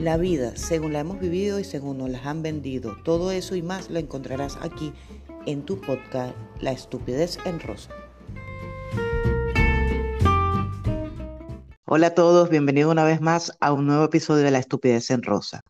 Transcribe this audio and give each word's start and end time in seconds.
La 0.00 0.16
vida, 0.16 0.54
según 0.54 0.92
la 0.92 1.00
hemos 1.00 1.18
vivido 1.18 1.58
y 1.58 1.64
según 1.64 1.98
nos 1.98 2.08
las 2.08 2.24
han 2.24 2.40
vendido, 2.40 2.96
todo 3.02 3.32
eso 3.32 3.56
y 3.56 3.62
más 3.62 3.90
lo 3.90 3.98
encontrarás 3.98 4.56
aquí 4.62 4.92
en 5.44 5.64
tu 5.64 5.80
podcast 5.80 6.36
La 6.60 6.70
estupidez 6.70 7.36
en 7.44 7.58
rosa. 7.58 7.90
Hola 11.84 12.06
a 12.06 12.14
todos, 12.14 12.48
bienvenidos 12.48 12.92
una 12.92 13.02
vez 13.02 13.20
más 13.20 13.56
a 13.58 13.72
un 13.72 13.88
nuevo 13.88 14.04
episodio 14.04 14.44
de 14.44 14.52
La 14.52 14.60
estupidez 14.60 15.10
en 15.10 15.24
rosa. 15.24 15.62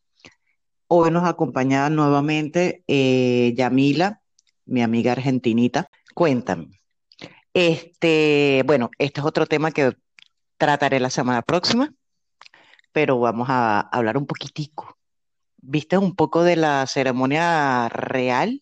Hoy 0.88 1.10
nos 1.10 1.26
acompaña 1.26 1.88
nuevamente 1.88 2.84
eh, 2.86 3.54
Yamila, 3.56 4.20
mi 4.66 4.82
amiga 4.82 5.12
argentinita. 5.12 5.88
Cuéntame. 6.14 6.78
Este, 7.54 8.62
bueno, 8.66 8.90
este 8.98 9.20
es 9.20 9.26
otro 9.26 9.46
tema 9.46 9.70
que 9.70 9.96
trataré 10.58 11.00
la 11.00 11.08
semana 11.08 11.40
próxima, 11.40 11.94
pero 12.98 13.20
vamos 13.20 13.46
a 13.48 13.78
hablar 13.78 14.16
un 14.16 14.26
poquitico. 14.26 14.98
¿Viste 15.58 15.96
un 15.96 16.16
poco 16.16 16.42
de 16.42 16.56
la 16.56 16.84
ceremonia 16.88 17.88
real? 17.88 18.60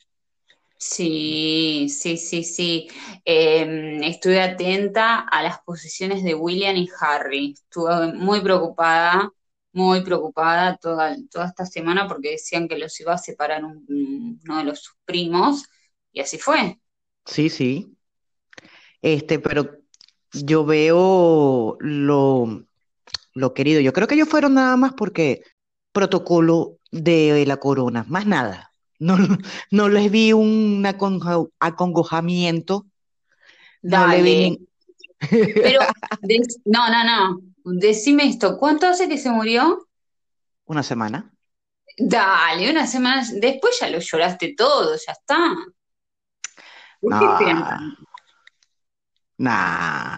Sí, 0.77 1.88
sí, 1.88 2.19
sí, 2.19 2.45
sí. 2.45 2.87
Em, 3.25 4.02
estuve 4.02 4.42
atenta 4.42 5.20
a 5.20 5.42
las 5.42 5.61
posiciones 5.62 6.23
de 6.23 6.34
William 6.34 6.77
y 6.77 6.87
Harry. 7.01 7.55
Estuve 7.55 8.12
muy 8.12 8.42
preocupada, 8.42 9.33
muy 9.73 10.02
preocupada 10.02 10.77
toda, 10.77 11.16
toda 11.30 11.47
esta 11.47 11.64
semana 11.64 12.06
porque 12.06 12.33
decían 12.33 12.69
que 12.69 12.77
los 12.77 13.00
iba 13.00 13.14
a 13.14 13.19
separar 13.19 13.64
uno 13.64 14.59
de 14.59 14.64
los 14.64 14.80
sus 14.80 14.97
primos 15.06 15.64
y 16.12 16.20
así 16.20 16.37
fue. 16.37 16.78
Sí, 17.25 17.48
sí. 17.48 17.97
Este, 19.00 19.39
pero 19.39 19.78
yo 20.34 20.66
veo 20.66 21.78
lo, 21.80 22.66
lo 23.37 23.55
querido. 23.55 23.81
Yo 23.81 23.93
creo 23.93 24.09
que 24.09 24.15
ellos 24.15 24.29
fueron 24.29 24.55
nada 24.55 24.77
más 24.77 24.95
porque 24.95 25.43
protocolo 25.93 26.79
de 26.91 27.45
la 27.47 27.59
corona, 27.59 28.05
más 28.09 28.27
nada. 28.27 28.73
No, 28.98 29.17
no 29.70 29.89
les 29.89 30.11
vi 30.11 30.33
un 30.33 30.84
acongojamiento. 30.87 32.87
No 33.83 34.06
le 34.09 34.23
vi 34.23 34.69
Pero, 35.31 35.81
no, 36.65 36.91
no, 36.91 37.05
no. 37.05 37.41
Decime 37.65 38.28
esto, 38.28 38.59
¿cuánto 38.59 38.87
hace 38.87 39.09
que 39.09 39.19
se 39.19 39.31
murió? 39.31 39.87
Una 40.65 40.83
semana. 40.83 41.33
Dale, 41.98 42.71
una 42.71 42.87
semana. 42.87 43.27
Después 43.34 43.78
ya 43.81 43.91
lo 43.91 43.98
lloraste 43.98 44.55
todo, 44.56 44.97
ya 44.97 45.12
está. 45.12 45.55
no. 47.03 47.39
Nah, 49.39 50.16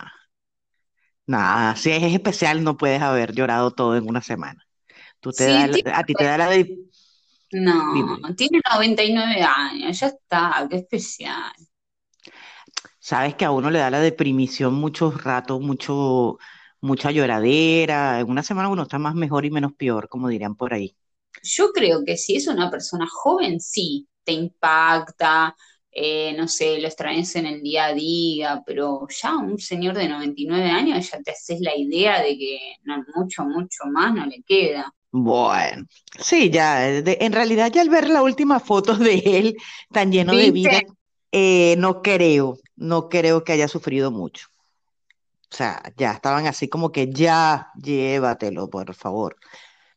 nah, 1.29 1.75
si 1.77 1.91
es 1.91 2.03
especial 2.03 2.65
no 2.65 2.77
puedes 2.77 3.01
haber 3.01 3.33
llorado 3.33 3.71
todo 3.71 3.97
en 3.97 4.09
una 4.09 4.23
semana. 4.23 4.67
Tú 5.21 5.31
te 5.31 5.53
a 5.53 6.05
ti 6.05 6.15
te 6.15 6.25
da 6.25 6.39
la 6.39 6.49
de... 6.49 6.77
No, 7.53 7.95
tiene 8.37 8.61
99 8.71 9.43
años, 9.43 10.01
ya 10.01 10.09
está, 10.09 10.67
qué 10.69 10.77
especial. 10.77 11.53
Sabes 12.99 13.35
que 13.37 13.45
a 13.45 13.51
uno 13.51 13.71
le 13.71 13.79
da 13.79 13.91
la 13.91 14.01
deprimición 14.01 14.75
muchos 14.75 15.23
ratos, 15.23 15.61
mucho, 15.61 16.39
mucha 16.81 17.11
lloradera. 17.11 18.21
En 18.21 18.29
una 18.29 18.43
semana 18.43 18.69
uno 18.69 18.83
está 18.83 18.99
más 18.99 19.15
mejor 19.15 19.47
y 19.47 19.51
menos 19.51 19.73
peor, 19.73 20.09
como 20.09 20.29
dirían 20.29 20.57
por 20.57 20.75
ahí. 20.75 20.95
Yo 21.43 21.73
creo 21.73 22.05
que 22.05 22.17
si 22.17 22.37
es 22.37 22.49
una 22.49 22.71
persona 22.71 23.07
joven, 23.11 23.61
sí, 23.61 24.09
te 24.25 24.33
impacta, 24.33 25.57
eh, 26.01 26.33
no 26.37 26.47
sé, 26.47 26.81
lo 26.81 26.87
extrañas 26.87 27.35
en 27.35 27.47
el 27.47 27.61
día 27.61 27.87
a 27.87 27.93
día, 27.93 28.63
pero 28.65 29.07
ya 29.11 29.37
un 29.37 29.59
señor 29.59 29.97
de 29.97 30.09
99 30.09 30.71
años 30.71 31.11
ya 31.11 31.21
te 31.21 31.33
haces 31.33 31.61
la 31.61 31.77
idea 31.77 32.23
de 32.23 32.39
que 32.39 32.59
no 32.85 33.05
mucho, 33.17 33.45
mucho 33.45 33.85
más 33.87 34.15
no 34.15 34.25
le 34.25 34.41
queda. 34.43 34.95
Bueno, 35.11 35.87
sí, 36.21 36.51
ya, 36.51 36.89
en 36.89 37.33
realidad 37.33 37.73
ya 37.73 37.81
al 37.83 37.89
ver 37.89 38.09
la 38.09 38.23
última 38.23 38.61
foto 38.61 38.95
de 38.95 39.17
él 39.25 39.57
tan 39.91 40.13
lleno 40.13 40.37
de 40.37 40.53
vida, 40.53 40.83
eh, 41.33 41.75
no 41.79 42.01
creo, 42.01 42.59
no 42.77 43.09
creo 43.09 43.43
que 43.43 43.53
haya 43.53 43.67
sufrido 43.67 44.13
mucho. 44.13 44.47
O 45.51 45.57
sea, 45.57 45.83
ya 45.97 46.13
estaban 46.13 46.47
así 46.47 46.69
como 46.69 46.93
que 46.93 47.11
ya, 47.11 47.69
llévatelo, 47.83 48.71
por 48.71 48.95
favor. 48.95 49.37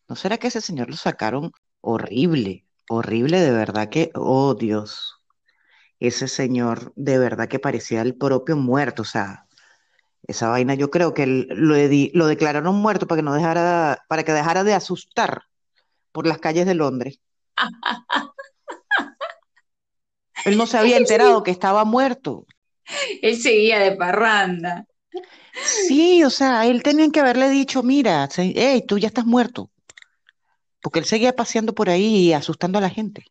¿No 0.07 0.15
será 0.15 0.39
que 0.39 0.47
ese 0.47 0.61
señor 0.61 0.89
lo 0.89 0.95
sacaron 0.95 1.51
horrible, 1.81 2.65
horrible 2.89 3.39
de 3.39 3.51
verdad 3.51 3.89
que, 3.89 4.11
oh 4.15 4.55
Dios, 4.55 5.20
ese 6.01 6.27
señor 6.27 6.91
de 6.95 7.17
verdad 7.17 7.47
que 7.47 7.59
parecía 7.59 8.01
el 8.01 8.15
propio 8.15 8.57
muerto, 8.57 9.03
o 9.03 9.05
sea, 9.05 9.45
esa 10.23 10.49
vaina 10.49 10.73
yo 10.73 10.89
creo 10.89 11.13
que 11.13 11.25
lo, 11.25 11.75
lo 11.75 12.27
declararon 12.27 12.75
muerto 12.75 13.07
para 13.07 13.19
que 13.19 13.23
no 13.23 13.33
dejara, 13.33 14.03
para 14.09 14.23
que 14.23 14.33
dejara 14.33 14.63
de 14.63 14.73
asustar 14.73 15.43
por 16.11 16.27
las 16.27 16.39
calles 16.39 16.65
de 16.65 16.75
Londres. 16.75 17.19
Él 20.45 20.57
no 20.57 20.65
se 20.65 20.77
había 20.77 20.97
enterado 20.97 21.43
que 21.43 21.51
estaba 21.51 21.85
muerto. 21.85 22.45
Él 23.21 23.37
seguía 23.37 23.79
de 23.79 23.95
parranda. 23.95 24.85
Sí, 25.63 26.23
o 26.23 26.29
sea, 26.29 26.65
él 26.65 26.81
tenía 26.81 27.09
que 27.09 27.19
haberle 27.19 27.49
dicho, 27.49 27.83
mira, 27.83 28.27
hey, 28.35 28.83
tú 28.87 28.97
ya 28.97 29.07
estás 29.07 29.25
muerto. 29.25 29.69
Porque 30.81 30.99
él 30.99 31.05
seguía 31.05 31.35
paseando 31.35 31.75
por 31.75 31.89
ahí 31.89 32.29
y 32.29 32.33
asustando 32.33 32.79
a 32.79 32.81
la 32.81 32.89
gente. 32.89 33.25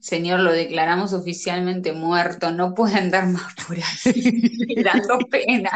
Señor, 0.00 0.40
lo 0.40 0.52
declaramos 0.52 1.12
oficialmente 1.12 1.92
muerto, 1.92 2.50
no 2.52 2.74
puede 2.74 2.96
andar 2.96 3.26
más 3.26 3.54
por 3.66 3.76
ahí, 3.76 4.82
dando 4.82 5.18
pena. 5.30 5.70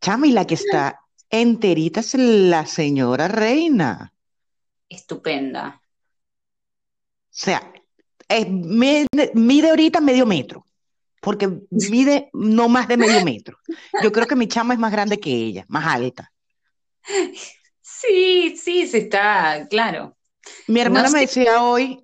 Chama, 0.00 0.26
y 0.26 0.32
la 0.32 0.46
que 0.46 0.54
está 0.54 1.00
enterita 1.30 2.00
es 2.00 2.14
la 2.14 2.66
señora 2.66 3.28
reina. 3.28 4.12
Estupenda. 4.88 5.80
O 5.80 7.36
sea, 7.36 7.72
mide, 8.48 9.68
ahorita 9.68 10.00
medio 10.00 10.26
metro, 10.26 10.66
porque 11.20 11.48
mide 11.70 12.30
no 12.32 12.68
más 12.68 12.86
de 12.88 12.96
medio 12.96 13.24
metro. 13.24 13.58
Yo 14.02 14.12
creo 14.12 14.26
que 14.26 14.36
mi 14.36 14.46
chama 14.46 14.74
es 14.74 14.80
más 14.80 14.92
grande 14.92 15.18
que 15.18 15.30
ella, 15.30 15.64
más 15.68 15.86
alta. 15.86 16.32
Sí, 17.80 18.56
sí, 18.56 18.86
se 18.86 18.98
está, 18.98 19.66
claro. 19.68 20.16
Mi 20.68 20.80
hermana 20.80 21.10
me 21.10 21.20
decía 21.20 21.62
hoy, 21.62 22.03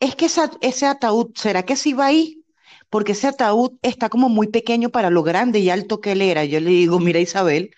es 0.00 0.14
que 0.14 0.26
ese 0.26 0.86
ataúd, 0.86 1.32
¿será 1.34 1.64
que 1.64 1.76
sí 1.76 1.92
va 1.92 2.06
ahí? 2.06 2.44
Porque 2.90 3.12
ese 3.12 3.28
ataúd 3.28 3.72
está 3.82 4.08
como 4.08 4.28
muy 4.28 4.48
pequeño 4.48 4.90
para 4.90 5.10
lo 5.10 5.22
grande 5.22 5.58
y 5.58 5.70
alto 5.70 6.00
que 6.00 6.12
él 6.12 6.22
era. 6.22 6.44
Yo 6.44 6.60
le 6.60 6.70
digo, 6.70 7.00
mira 7.00 7.18
Isabel, 7.18 7.70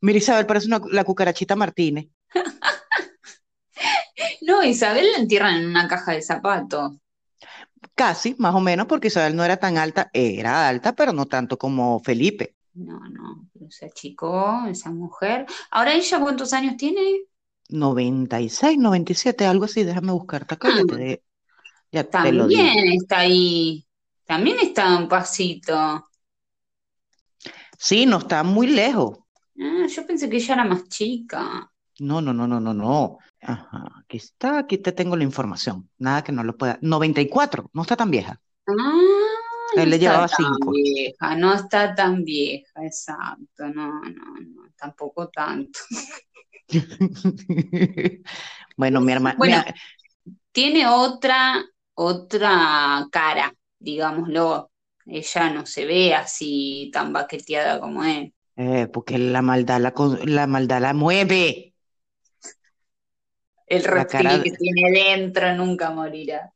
mira 0.00 0.18
Isabel, 0.18 0.46
parece 0.46 0.68
una, 0.68 0.80
la 0.90 1.04
cucarachita 1.04 1.56
Martínez. 1.56 2.06
no, 4.42 4.62
Isabel 4.62 5.12
la 5.12 5.18
entierran 5.18 5.56
en 5.56 5.66
una 5.66 5.88
caja 5.88 6.12
de 6.12 6.22
zapatos. 6.22 6.92
Casi, 7.94 8.34
más 8.38 8.54
o 8.54 8.60
menos, 8.60 8.86
porque 8.86 9.08
Isabel 9.08 9.36
no 9.36 9.44
era 9.44 9.56
tan 9.56 9.76
alta, 9.76 10.08
era 10.12 10.68
alta, 10.68 10.94
pero 10.94 11.12
no 11.12 11.26
tanto 11.26 11.58
como 11.58 12.00
Felipe. 12.00 12.54
No, 12.74 13.00
no, 13.10 13.48
se 13.68 13.86
achicó 13.86 14.64
esa 14.68 14.90
mujer. 14.90 15.46
Ahora 15.70 15.92
ella, 15.92 16.20
¿cuántos 16.20 16.52
años 16.54 16.76
tiene? 16.76 17.02
96, 17.68 18.78
97, 18.78 19.44
algo 19.44 19.64
así, 19.64 19.82
déjame 19.82 20.12
buscarte 20.12 20.54
acá, 20.54 20.68
ya 21.92 22.04
te, 22.04 22.10
también 22.10 22.92
está 22.92 23.18
ahí, 23.18 23.86
también 24.24 24.56
está 24.60 24.96
un 24.96 25.08
pasito. 25.08 26.08
Sí, 27.78 28.06
no 28.06 28.18
está 28.18 28.42
muy 28.42 28.68
lejos. 28.68 29.18
Ah, 29.60 29.86
yo 29.86 30.06
pensé 30.06 30.30
que 30.30 30.36
ella 30.36 30.54
era 30.54 30.64
más 30.64 30.88
chica. 30.88 31.70
No, 31.98 32.22
no, 32.22 32.32
no, 32.32 32.48
no, 32.48 32.58
no, 32.58 32.72
no. 32.72 33.18
Ajá, 33.42 33.84
aquí 34.00 34.16
está, 34.16 34.58
aquí 34.58 34.78
te 34.78 34.92
tengo 34.92 35.16
la 35.16 35.24
información. 35.24 35.90
Nada 35.98 36.24
que 36.24 36.32
no 36.32 36.42
lo 36.42 36.56
pueda. 36.56 36.78
94, 36.80 37.70
no 37.74 37.82
está 37.82 37.94
tan 37.96 38.10
vieja. 38.10 38.40
Ah, 38.66 39.00
Él 39.76 39.90
le 39.90 39.98
llevaba 39.98 40.28
cinco. 40.28 40.70
Vieja, 40.70 41.36
no 41.36 41.52
está 41.52 41.94
tan 41.94 42.24
vieja, 42.24 42.84
exacto. 42.84 43.68
No, 43.68 44.00
no, 44.00 44.34
no, 44.40 44.62
tampoco 44.76 45.28
tanto. 45.28 45.78
bueno, 48.76 49.00
mi 49.00 49.12
hermana. 49.12 49.36
Bueno, 49.36 49.62
tiene 50.52 50.86
otra 50.86 51.64
otra 51.94 53.06
cara, 53.10 53.54
digámoslo. 53.78 54.70
Ella 55.04 55.50
no 55.50 55.66
se 55.66 55.84
ve 55.84 56.14
así 56.14 56.90
tan 56.92 57.12
baqueteada 57.12 57.80
como 57.80 58.04
él. 58.04 58.32
Eh, 58.56 58.86
porque 58.92 59.18
la 59.18 59.42
maldad 59.42 59.80
la, 59.80 59.94
la 60.24 60.46
maldad 60.46 60.80
la 60.80 60.94
mueve. 60.94 61.74
El 63.66 63.82
reptil 63.82 64.40
que 64.44 64.52
tiene 64.52 64.92
dentro 64.92 65.52
nunca 65.56 65.90
morirá. 65.90 66.52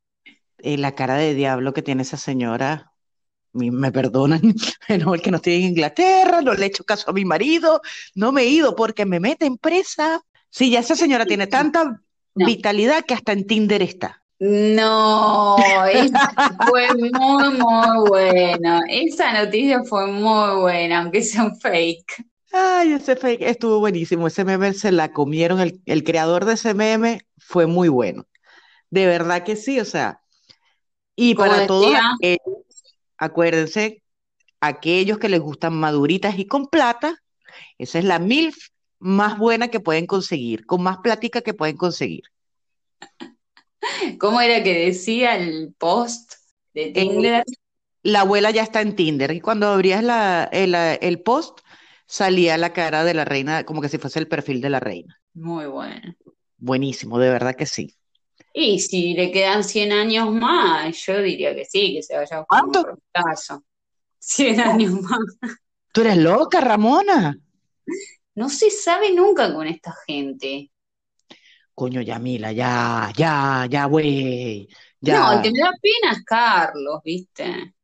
Eh, 0.59 0.77
la 0.79 0.95
cara 0.95 1.17
de 1.17 1.35
diablo 1.35 1.73
que 1.73 1.83
tiene 1.83 2.03
esa 2.03 2.17
señora, 2.17 2.93
me 3.53 3.93
perdonan, 3.93 4.43
el 4.89 5.23
que 5.23 5.31
no 5.31 5.39
estoy 5.39 5.55
en 5.55 5.63
Inglaterra, 5.63 6.43
no 6.43 6.55
le 6.55 6.65
he 6.65 6.69
hecho 6.69 6.85
caso 6.85 7.11
a 7.11 7.15
mi 7.15 7.25
marido, 7.25 7.81
no 8.15 8.33
me 8.33 8.43
he 8.43 8.47
ido 8.49 8.77
porque 8.77 9.07
me 9.07 9.21
mete 9.21 9.47
en 9.47 9.59
presa. 9.59 10.23
Sí, 10.51 10.71
ya 10.71 10.81
esa 10.81 10.97
señora 10.97 11.27
tiene 11.27 11.47
tanta 11.47 12.03
vitalidad 12.35 13.05
que 13.05 13.15
hasta 13.15 13.33
en 13.33 13.47
Tinder 13.47 13.83
está. 13.83 14.23
No, 14.39 15.57
fue 16.67 16.89
muy, 16.95 17.59
muy 17.59 18.09
buena. 18.09 18.83
Esa 18.89 19.33
noticia 19.45 19.83
fue 19.85 20.07
muy 20.09 20.61
buena, 20.61 21.01
aunque 21.01 21.23
sea 21.23 21.45
un 21.45 21.59
fake. 21.59 22.27
Ay, 22.53 22.93
ese 22.93 23.17
fake 23.17 23.43
estuvo 23.43 23.79
buenísimo. 23.81 24.27
Ese 24.27 24.45
meme 24.45 24.73
se 24.75 24.93
la 24.93 25.13
comieron. 25.13 25.61
El, 25.61 25.81
el 25.87 26.05
creador 26.05 26.45
de 26.45 26.55
ese 26.55 26.75
meme 26.75 27.23
fue 27.39 27.67
muy 27.67 27.89
bueno. 27.89 28.27
De 28.91 29.07
verdad 29.07 29.43
que 29.45 29.57
sí, 29.57 29.81
o 29.81 29.85
sea. 29.85 30.21
Y 31.15 31.35
Como 31.35 31.49
para 31.51 31.67
todos 31.67 31.95
aquellos, 31.95 32.41
acuérdense, 33.17 34.03
aquellos 34.61 35.19
que 35.19 35.29
les 35.29 35.41
gustan 35.41 35.75
maduritas 35.75 36.39
y 36.39 36.47
con 36.47 36.67
plata, 36.67 37.23
esa 37.79 37.99
es 37.99 38.05
la 38.05 38.19
MILF 38.19 38.57
más 38.99 39.39
buena 39.39 39.69
que 39.69 39.81
pueden 39.81 40.07
conseguir, 40.07 40.67
con 40.67 40.83
más 40.83 40.99
platica 40.99 41.41
que 41.41 41.55
pueden 41.55 41.77
conseguir. 41.77 42.25
¿cómo 44.21 44.41
era 44.41 44.63
que 44.63 44.75
decía 44.87 45.37
el 45.37 45.75
post 45.79 46.35
de 46.75 46.93
Eh, 46.95 47.05
Tinder? 47.05 47.45
la 48.05 48.23
abuela 48.23 48.51
ya 48.53 48.63
está 48.65 48.81
en 48.83 48.97
Tinder 48.97 49.33
y 49.33 49.41
cuando 49.43 49.69
abrías 49.69 50.03
la, 50.05 50.45
el, 50.53 50.75
el 50.75 51.23
post 51.23 51.61
salía 52.07 52.59
la 52.59 52.73
cara 52.75 53.05
de 53.05 53.15
la 53.15 53.25
reina, 53.27 53.65
como 53.67 53.83
que 53.83 53.89
si 53.91 53.99
fuese 53.99 54.19
el 54.21 54.29
perfil 54.29 54.61
de 54.63 54.71
la 54.71 54.81
reina. 54.81 55.21
Muy 55.35 55.67
bueno. 55.67 56.15
Buenísimo, 56.59 57.19
de 57.19 57.31
verdad 57.31 57.55
que 57.57 57.65
sí. 57.65 57.97
Y 58.53 58.79
si 58.81 59.15
le 59.15 59.31
quedan 59.33 59.63
100 59.65 59.93
años 59.93 60.31
más, 60.33 60.97
yo 61.07 61.21
diría 61.23 61.55
que 61.55 61.65
sí, 61.65 61.95
que 61.95 62.03
se 62.03 62.17
vaya 62.17 62.37
a 62.39 62.41
buscar 62.41 62.65
un 62.65 62.77
¿Cuánto? 62.77 62.81
reemplazo. 62.81 63.65
100 64.19 64.61
años 64.61 64.93
más. 65.03 65.21
Tú 65.93 66.03
eres 66.03 66.17
loca, 66.19 66.61
Ramona. 66.61 67.37
No 68.37 68.49
se 68.51 68.71
sabe 68.71 69.13
nunca 69.13 69.53
con 69.53 69.67
esta 69.67 69.93
gente. 70.07 70.71
Coño, 71.79 72.01
Yamila, 72.09 72.51
ya, 72.53 73.13
ya, 73.21 73.67
ya, 73.71 73.85
güey, 73.87 74.69
No, 75.03 75.33
el 75.33 75.41
que 75.43 75.51
me 75.53 75.61
da 75.61 75.73
pena 75.81 76.13
es 76.13 76.25
Carlos, 76.25 77.01
¿viste? 77.05 77.75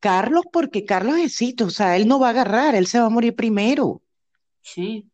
Carlos, 0.00 0.44
porque 0.52 0.84
Carlos 0.84 1.16
es 1.18 1.36
cito, 1.36 1.66
o 1.66 1.70
sea, 1.70 1.96
él 1.96 2.08
no 2.08 2.18
va 2.18 2.28
a 2.28 2.30
agarrar, 2.30 2.74
él 2.74 2.86
se 2.86 2.98
va 3.00 3.06
a 3.06 3.10
morir 3.10 3.34
primero. 3.36 3.86
O 3.86 4.02
Sí. 4.62 5.10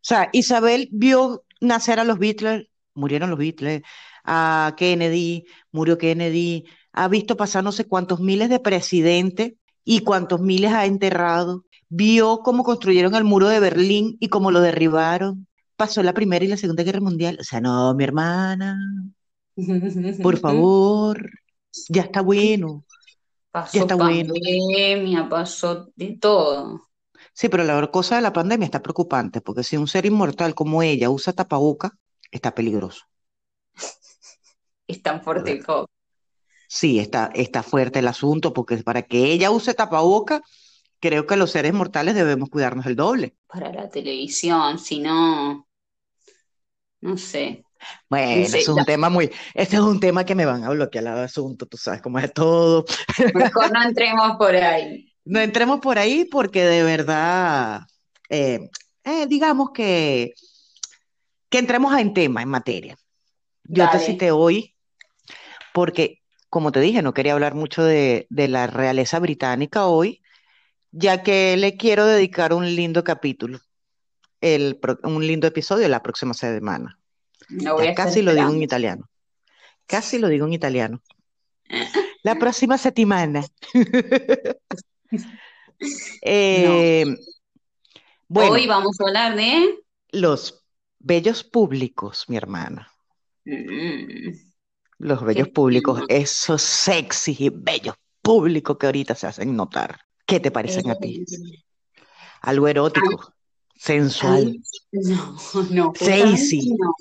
sea, 0.00 0.28
Isabel 0.32 0.88
vio 0.92 1.44
nacer 1.60 2.00
a 2.00 2.04
los 2.04 2.18
Beatles, 2.18 2.68
murieron 2.94 3.30
los 3.30 3.38
Beatles, 3.38 3.82
a 4.24 4.74
Kennedy, 4.76 5.44
murió 5.72 5.98
Kennedy, 5.98 6.64
ha 6.92 7.08
visto 7.08 7.36
pasar 7.36 7.64
no 7.64 7.72
sé 7.72 7.86
cuántos 7.86 8.20
miles 8.20 8.48
de 8.48 8.60
presidentes 8.60 9.54
y 9.84 10.00
cuántos 10.00 10.40
miles 10.40 10.72
ha 10.72 10.86
enterrado, 10.86 11.64
vio 11.88 12.38
cómo 12.42 12.64
construyeron 12.64 13.14
el 13.14 13.24
muro 13.24 13.48
de 13.48 13.60
Berlín 13.60 14.16
y 14.20 14.28
cómo 14.28 14.50
lo 14.50 14.60
derribaron, 14.60 15.46
pasó 15.80 16.02
la 16.02 16.12
Primera 16.12 16.44
y 16.44 16.48
la 16.48 16.58
Segunda 16.58 16.82
Guerra 16.82 17.00
Mundial, 17.00 17.38
o 17.40 17.44
sea, 17.44 17.58
no, 17.58 17.94
mi 17.94 18.04
hermana, 18.04 18.78
por 20.22 20.38
favor, 20.38 21.30
ya 21.88 22.02
está 22.02 22.20
bueno, 22.20 22.84
ya 22.86 23.50
Pasó 23.50 23.78
está 23.78 23.94
bueno. 23.94 24.34
pandemia, 24.34 25.26
pasó 25.28 25.90
de 25.96 26.18
todo. 26.20 26.82
Sí, 27.32 27.48
pero 27.48 27.64
la 27.64 27.86
cosa 27.90 28.16
de 28.16 28.20
la 28.22 28.32
pandemia 28.34 28.66
está 28.66 28.82
preocupante, 28.82 29.40
porque 29.40 29.64
si 29.64 29.78
un 29.78 29.88
ser 29.88 30.04
inmortal 30.04 30.54
como 30.54 30.82
ella 30.82 31.08
usa 31.08 31.32
tapaboca, 31.32 31.96
está 32.30 32.54
peligroso. 32.54 33.06
Es 34.86 35.02
tan 35.02 35.22
fuerte 35.22 35.52
el 35.52 35.64
COVID. 35.64 35.86
Sí, 36.68 36.98
está, 36.98 37.30
está 37.34 37.62
fuerte 37.62 38.00
el 38.00 38.08
asunto, 38.08 38.52
porque 38.52 38.76
para 38.78 39.02
que 39.02 39.32
ella 39.32 39.50
use 39.50 39.72
tapaboca, 39.72 40.42
creo 41.00 41.26
que 41.26 41.36
los 41.36 41.52
seres 41.52 41.72
mortales 41.72 42.14
debemos 42.14 42.50
cuidarnos 42.50 42.86
el 42.86 42.96
doble. 42.96 43.36
Para 43.46 43.72
la 43.72 43.88
televisión, 43.88 44.78
si 44.78 44.98
no, 45.00 45.68
no 47.00 47.16
sé. 47.16 47.64
Bueno, 48.08 48.42
eso 48.42 48.56
es 48.58 48.68
un 48.68 48.84
tema 48.84 49.08
muy, 49.08 49.30
este 49.54 49.76
es 49.76 49.82
un 49.82 50.00
tema 50.00 50.24
que 50.24 50.34
me 50.34 50.44
van 50.44 50.64
a 50.64 50.70
bloquear 50.70 51.04
el 51.04 51.18
asunto, 51.24 51.66
tú 51.66 51.76
sabes 51.76 52.02
cómo 52.02 52.18
es 52.18 52.32
todo. 52.32 52.84
mejor 53.34 53.72
no 53.72 53.82
entremos 53.82 54.36
por 54.36 54.54
ahí. 54.54 55.12
No 55.24 55.40
entremos 55.40 55.80
por 55.80 55.98
ahí 55.98 56.24
porque 56.24 56.64
de 56.64 56.82
verdad, 56.82 57.82
eh, 58.28 58.68
eh, 59.04 59.26
digamos 59.26 59.70
que, 59.72 60.34
que 61.48 61.58
entremos 61.58 61.96
en 61.98 62.12
tema, 62.12 62.42
en 62.42 62.48
materia. 62.48 62.96
Yo 63.64 63.88
te 63.90 63.96
Dale. 63.98 64.06
cité 64.06 64.30
hoy 64.30 64.74
porque, 65.72 66.18
como 66.48 66.72
te 66.72 66.80
dije, 66.80 67.02
no 67.02 67.14
quería 67.14 67.32
hablar 67.32 67.54
mucho 67.54 67.82
de, 67.84 68.26
de 68.28 68.48
la 68.48 68.66
realeza 68.66 69.18
británica 69.20 69.86
hoy, 69.86 70.20
ya 70.90 71.22
que 71.22 71.56
le 71.56 71.76
quiero 71.76 72.04
dedicar 72.04 72.52
un 72.52 72.74
lindo 72.74 73.04
capítulo, 73.04 73.60
el, 74.40 74.80
un 75.04 75.26
lindo 75.26 75.46
episodio 75.46 75.88
la 75.88 76.02
próxima 76.02 76.34
semana. 76.34 76.98
Voy 77.48 77.84
Ya 77.84 77.94
casi 77.94 78.22
lo 78.22 78.34
digo 78.34 78.50
en 78.50 78.62
italiano. 78.62 79.08
Casi 79.86 80.18
lo 80.18 80.28
digo 80.28 80.46
en 80.46 80.52
italiano. 80.52 81.02
La 82.22 82.38
próxima 82.38 82.78
settimana. 82.78 83.44
Eh, 86.20 87.06
bueno, 88.28 88.52
Hoy 88.52 88.66
vamos 88.66 89.00
a 89.00 89.04
hablar 89.08 89.34
de... 89.34 89.78
los 90.12 90.62
bellos 90.98 91.42
públicos, 91.42 92.26
mi 92.28 92.36
hermana. 92.36 92.92
Mm, 93.46 94.32
Los 94.98 95.24
bellos 95.24 95.48
qué 95.48 95.52
públicos, 95.52 96.02
esos 96.08 96.60
sexy 96.60 97.34
y 97.38 97.48
bellos 97.48 97.94
públicos 98.20 98.76
que 98.78 98.86
ahorita 98.86 99.14
se 99.14 99.26
hacen 99.26 99.56
notar. 99.56 100.00
¿Qué 100.26 100.38
te 100.38 100.50
parecen 100.50 100.90
a 100.90 100.96
ti? 100.96 101.24
Eh, 101.26 101.64
Algo 102.42 102.68
erótico, 102.68 103.34
sensual, 103.86 104.44
Ay, 104.44 104.62
no, 104.92 105.36
no, 105.70 105.94
sexy. 105.94 106.60
no. 106.78 106.94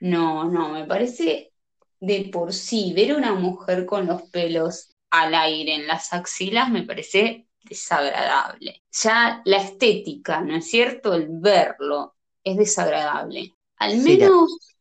No, 0.00 0.44
no, 0.50 0.68
me 0.70 0.86
parece 0.86 1.52
de 2.00 2.30
por 2.32 2.52
sí 2.52 2.92
ver 2.94 3.12
a 3.12 3.16
una 3.16 3.34
mujer 3.34 3.84
con 3.86 4.06
los 4.06 4.22
pelos 4.30 4.94
al 5.10 5.34
aire 5.34 5.74
en 5.74 5.86
las 5.86 6.12
axilas 6.12 6.70
me 6.70 6.82
parece 6.84 7.48
desagradable. 7.62 8.82
Ya 9.02 9.42
la 9.44 9.56
estética, 9.58 10.40
¿no 10.40 10.56
es 10.56 10.70
cierto? 10.70 11.14
El 11.14 11.28
verlo 11.30 12.14
es 12.44 12.56
desagradable. 12.56 13.54
Al 13.78 13.98
Sí, 14.04 14.18
menos 14.18 14.77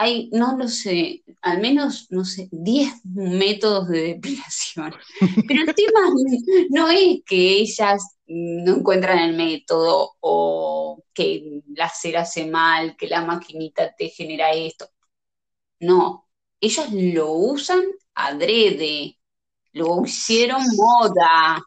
hay, 0.00 0.30
no 0.32 0.56
lo 0.56 0.68
sé, 0.68 1.22
al 1.42 1.60
menos, 1.60 2.06
no 2.10 2.24
sé, 2.24 2.48
10 2.52 2.92
métodos 3.04 3.88
de 3.88 4.00
depilación. 4.14 4.94
Pero 5.46 5.62
el 5.62 5.74
tema 5.74 6.00
no 6.70 6.88
es 6.88 7.20
que 7.26 7.58
ellas 7.58 8.02
no 8.26 8.76
encuentran 8.76 9.18
el 9.18 9.36
método 9.36 10.12
o 10.20 11.04
que 11.14 11.62
la 11.76 11.88
cera 11.90 12.22
hace 12.22 12.46
mal, 12.46 12.96
que 12.96 13.08
la 13.08 13.24
maquinita 13.24 13.94
te 13.96 14.08
genera 14.08 14.52
esto. 14.52 14.88
No, 15.80 16.28
ellas 16.60 16.88
lo 16.92 17.32
usan 17.32 17.82
adrede, 18.14 19.18
lo 19.72 20.04
hicieron 20.04 20.62
moda, 20.76 21.62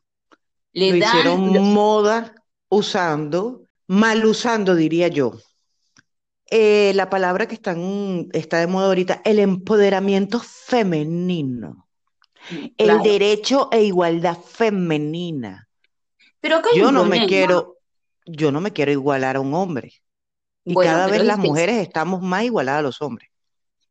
le 0.74 0.92
Lo 0.92 0.98
dan, 0.98 1.08
hicieron 1.08 1.54
lo- 1.54 1.62
moda 1.74 2.34
usando, 2.70 3.68
mal 3.88 4.26
usando, 4.26 4.76
diría 4.76 5.08
yo. 5.10 5.34
Eh, 6.56 6.94
la 6.94 7.10
palabra 7.10 7.48
que 7.48 7.56
están, 7.56 8.28
está 8.32 8.60
de 8.60 8.68
moda 8.68 8.86
ahorita, 8.88 9.22
el 9.26 9.40
empoderamiento 9.40 10.40
femenino, 10.40 11.88
el 12.78 13.02
derecho 13.02 13.70
e 13.72 13.84
igualdad 13.84 14.38
femenina. 14.38 15.68
Pero 16.42 16.62
Yo 16.76 16.92
no 16.92 17.06
me 17.06 17.26
quiero, 17.26 17.78
yo 18.26 18.52
no 18.52 18.62
me 18.62 18.72
quiero 18.72 18.92
igualar 18.92 19.38
a 19.38 19.40
un 19.40 19.56
hombre. 19.56 19.94
Y 20.66 20.74
Bueno, 20.76 20.92
cada 20.92 21.08
vez 21.08 21.24
las 21.24 21.38
este 21.38 21.48
es- 21.48 21.50
mujeres 21.50 21.76
estamos 21.78 22.22
más 22.22 22.44
igualadas 22.44 22.80
a 22.80 22.84
los 22.84 23.02
hombres. 23.02 23.30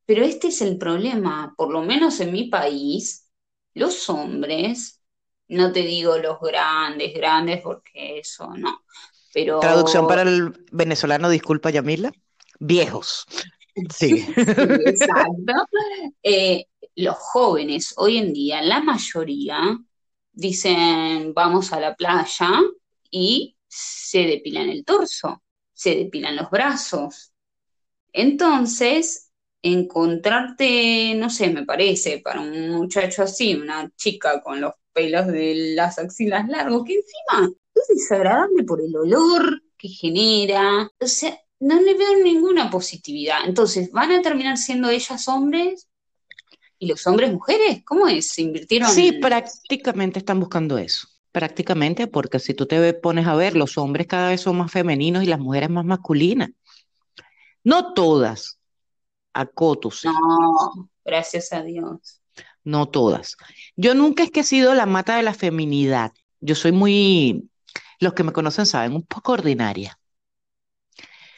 Pero 0.07 0.25
este 0.25 0.49
es 0.49 0.61
el 0.63 0.79
problema, 0.79 1.55
por 1.57 1.73
lo 1.73 1.83
menos 1.83 2.21
en 2.21 2.33
mi 2.33 2.49
país, 2.49 3.29
los 3.75 4.09
hombres, 4.09 5.01
no 5.49 5.73
te 5.73 5.81
digo 5.81 6.17
los 6.19 6.39
grandes, 6.41 7.13
grandes, 7.15 7.61
porque 7.61 8.19
eso 8.21 8.49
no, 8.57 8.85
pero 9.33 9.61
Traducción 9.61 10.07
para 10.07 10.23
el 10.23 10.53
venezolano, 10.71 11.29
disculpa, 11.29 11.71
Yamila. 11.71 12.13
Viejos. 12.65 13.27
Sí. 13.91 14.19
sí, 14.21 14.27
exacto. 14.37 15.53
Eh, 16.23 16.67
los 16.95 17.17
jóvenes 17.17 17.93
hoy 17.97 18.19
en 18.19 18.33
día, 18.33 18.63
la 18.63 18.81
mayoría, 18.81 19.77
dicen 20.31 21.35
vamos 21.35 21.73
a 21.73 21.81
la 21.81 21.97
playa 21.97 22.49
y 23.11 23.57
se 23.67 24.21
depilan 24.21 24.69
el 24.69 24.85
torso, 24.85 25.43
se 25.73 25.97
depilan 25.97 26.37
los 26.37 26.51
brazos. 26.51 27.33
Entonces, 28.13 29.33
encontrarte, 29.61 31.15
no 31.17 31.31
sé, 31.31 31.49
me 31.51 31.65
parece, 31.65 32.19
para 32.19 32.43
un 32.43 32.71
muchacho 32.71 33.25
así, 33.25 33.57
una 33.57 33.91
chica 33.97 34.41
con 34.41 34.61
los 34.61 34.75
pelos 34.93 35.27
de 35.27 35.73
las 35.75 35.99
axilas 35.99 36.47
largos, 36.49 36.85
que 36.85 36.95
encima 36.95 37.53
es 37.75 37.89
desagradable 37.89 38.63
por 38.63 38.81
el 38.81 38.95
olor 38.95 39.63
que 39.77 39.89
genera. 39.89 40.89
O 41.01 41.07
sea, 41.07 41.37
no 41.63 41.81
le 41.81 41.95
veo 41.95 42.17
ninguna 42.25 42.71
positividad. 42.71 43.39
Entonces, 43.47 43.93
¿van 43.93 44.11
a 44.11 44.21
terminar 44.21 44.59
siendo 44.59 44.91
ellas 44.91 45.29
hombres 45.29 45.89
y 46.79 46.89
los 46.89 47.07
hombres 47.07 47.33
mujeres? 47.33 47.85
¿Cómo 47.85 48.09
es? 48.09 48.31
¿Se 48.31 48.43
invirtieron? 48.43 48.91
Sí, 48.91 49.13
prácticamente 49.13 50.19
están 50.19 50.41
buscando 50.41 50.77
eso. 50.77 51.07
Prácticamente, 51.31 52.09
porque 52.09 52.41
si 52.41 52.53
tú 52.53 52.67
te 52.67 52.93
pones 52.95 53.29
a 53.29 53.37
ver, 53.37 53.57
los 53.57 53.79
hombres 53.79 54.09
cada 54.09 54.31
vez 54.31 54.41
son 54.41 54.59
más 54.59 54.73
femeninos 54.73 55.23
y 55.23 55.27
las 55.27 55.39
mujeres 55.39 55.71
más 55.71 55.85
masculinas. 55.85 56.51
No 57.63 57.95
todas, 57.95 58.59
acoto 59.33 59.93
sí, 59.93 60.09
No, 60.09 60.91
gracias 61.05 61.53
a 61.53 61.63
Dios. 61.63 62.21
no 62.65 62.89
todas. 62.89 63.37
Yo 63.77 63.95
nunca 63.95 64.25
es 64.25 64.33
que 64.33 64.41
he 64.41 64.45
sido 64.45 64.75
la 64.75 64.87
mata 64.87 65.17
de 65.17 65.23
la 65.23 65.33
feminidad. 65.33 66.13
Yo 66.41 66.57
soy 66.57 66.73
muy 66.73 67.49
los 68.01 68.15
que 68.15 68.25
me 68.25 68.33
conocen 68.33 68.67
saben, 68.67 68.95
un 68.95 69.05
poco 69.05 69.33
ordinaria. 69.33 69.97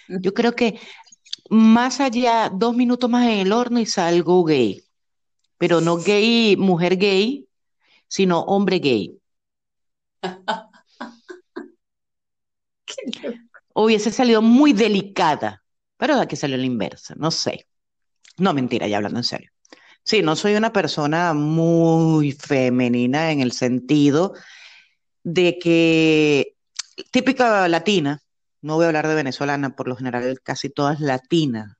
Yo 0.09 0.35
creo 0.35 0.55
que 0.55 0.79
más 1.51 2.01
allá, 2.01 2.51
dos 2.53 2.77
minutos 2.77 3.11
más 3.11 3.27
en 3.27 3.41
el 3.41 3.53
horno 3.53 3.81
y 3.81 3.87
salgo 3.87 4.45
gay. 4.45 4.85
Pero 5.59 5.81
no 5.81 5.97
gay, 5.99 6.57
mujer 6.57 6.97
gay, 6.99 7.49
sino 8.09 8.41
hombre 8.43 8.79
gay. 8.81 9.19
Hubiese 13.75 14.11
salido 14.11 14.43
muy 14.43 14.73
delicada, 14.73 15.63
pero 15.97 16.15
aquí 16.15 16.37
salió 16.37 16.57
la 16.57 16.65
inversa, 16.67 17.15
no 17.17 17.31
sé. 17.31 17.67
No, 18.39 18.55
mentira, 18.55 18.87
ya 18.89 18.99
hablando 18.99 19.21
en 19.21 19.25
serio. 19.25 19.51
Sí, 20.05 20.23
no 20.23 20.37
soy 20.37 20.55
una 20.57 20.73
persona 20.73 21.35
muy 21.35 22.33
femenina 22.33 23.33
en 23.33 23.41
el 23.41 23.53
sentido 23.53 24.35
de 25.25 25.59
que 25.59 26.57
típica 27.13 27.69
latina, 27.69 28.23
no 28.65 28.77
voy 28.77 28.85
a 28.85 28.89
hablar 28.89 29.09
de 29.09 29.15
venezolana, 29.15 29.77
por 29.77 29.89
lo 29.89 29.97
general 29.97 30.41
casi 30.43 30.71
todas 30.71 30.99
latinas, 30.99 31.77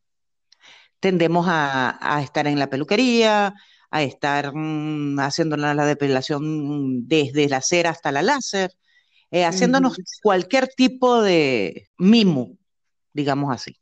tendemos 1.01 1.47
a, 1.49 2.21
estar 2.23 2.47
en 2.47 2.59
la 2.59 2.69
peluquería, 2.69 3.55
a 3.91 4.03
estar 4.03 4.53
mm, 4.55 5.19
haciendo 5.21 5.57
la 5.57 5.87
depilación 5.87 7.09
desde 7.09 7.49
la 7.49 7.63
cera 7.63 7.91
hasta 7.91 8.13
la 8.13 8.23
láser, 8.23 8.71
eh, 9.31 9.45
haciéndonos 9.45 9.97
cualquier 10.23 10.69
tipo 10.69 11.23
de 11.23 11.89
mimo, 11.97 12.59
digamos 13.15 13.55
así. 13.55 13.79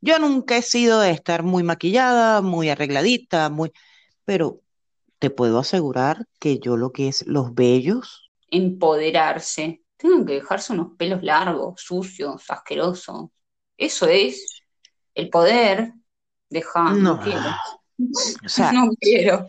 Yo 0.00 0.18
nunca 0.18 0.56
he 0.56 0.62
sido 0.62 1.00
de 1.00 1.10
estar 1.10 1.42
muy 1.42 1.64
maquillada, 1.64 2.40
muy 2.40 2.68
arregladita, 2.70 3.50
muy, 3.50 3.72
pero 4.24 4.60
te 5.18 5.30
puedo 5.30 5.58
asegurar 5.58 6.26
que 6.38 6.58
yo 6.60 6.76
lo 6.76 6.92
que 6.92 7.08
es 7.08 7.26
los 7.26 7.54
bellos. 7.54 8.30
Empoderarse 8.48 9.81
tienen 10.02 10.26
que 10.26 10.34
dejarse 10.34 10.72
unos 10.72 10.96
pelos 10.98 11.22
largos, 11.22 11.80
sucios, 11.80 12.42
asquerosos. 12.48 13.30
Eso 13.76 14.08
es 14.08 14.64
el 15.14 15.30
poder. 15.30 15.92
Deja, 16.50 16.92
no, 16.92 17.20
quiero. 17.20 17.40
no 17.98 18.90
quiero. 19.00 19.48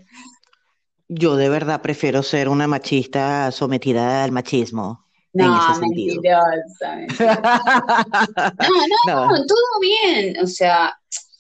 Yo 1.08 1.36
de 1.36 1.50
verdad 1.50 1.82
prefiero 1.82 2.22
ser 2.22 2.50
una 2.50 2.68
machista 2.68 3.52
sometida 3.52 4.24
al 4.24 4.32
machismo. 4.32 5.08
No, 5.34 5.46
en 5.46 5.72
ese 5.72 5.80
sentido. 5.80 6.22
no, 9.08 9.32
no, 9.32 9.46
todo 9.48 9.80
bien. 9.82 10.38
O 10.44 10.46
sea, 10.46 10.96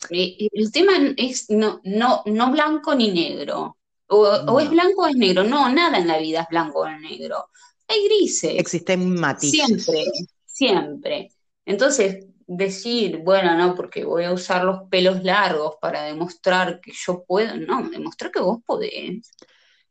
el 0.10 0.72
tema 0.72 0.93
es 1.15 1.51
no, 1.51 1.82
no, 1.84 2.24
no 2.25 2.51
blanco 2.51 2.96
ni 2.96 3.12
negro. 3.12 3.77
O, 4.08 4.17
o, 4.17 4.60
es 4.60 4.70
blanco 4.72 5.03
o 5.03 5.08
es 5.08 5.15
negro. 5.15 5.43
No, 5.43 5.70
nada 5.70 6.00
en 6.00 6.08
la 6.08 6.17
vida 6.17 6.41
es 6.41 6.48
blanco 6.50 6.79
o 6.79 6.89
negro 6.89 7.50
hay 7.94 8.06
grises. 8.06 8.54
Existen 8.58 9.14
matices. 9.16 9.86
Siempre, 9.86 10.06
siempre. 10.46 11.32
Entonces, 11.66 12.26
decir, 12.48 13.20
bueno, 13.20 13.56
no, 13.58 13.76
porque 13.76 14.06
voy 14.06 14.26
a 14.26 14.34
usar 14.34 14.64
los 14.64 14.90
pelos 14.90 15.24
largos 15.24 15.76
para 15.82 16.04
demostrar 16.04 16.80
que 16.82 16.92
yo 16.94 17.24
puedo, 17.24 17.56
no, 17.58 17.90
demostrar 17.90 18.32
que 18.32 18.40
vos 18.40 18.60
podés. 18.66 19.32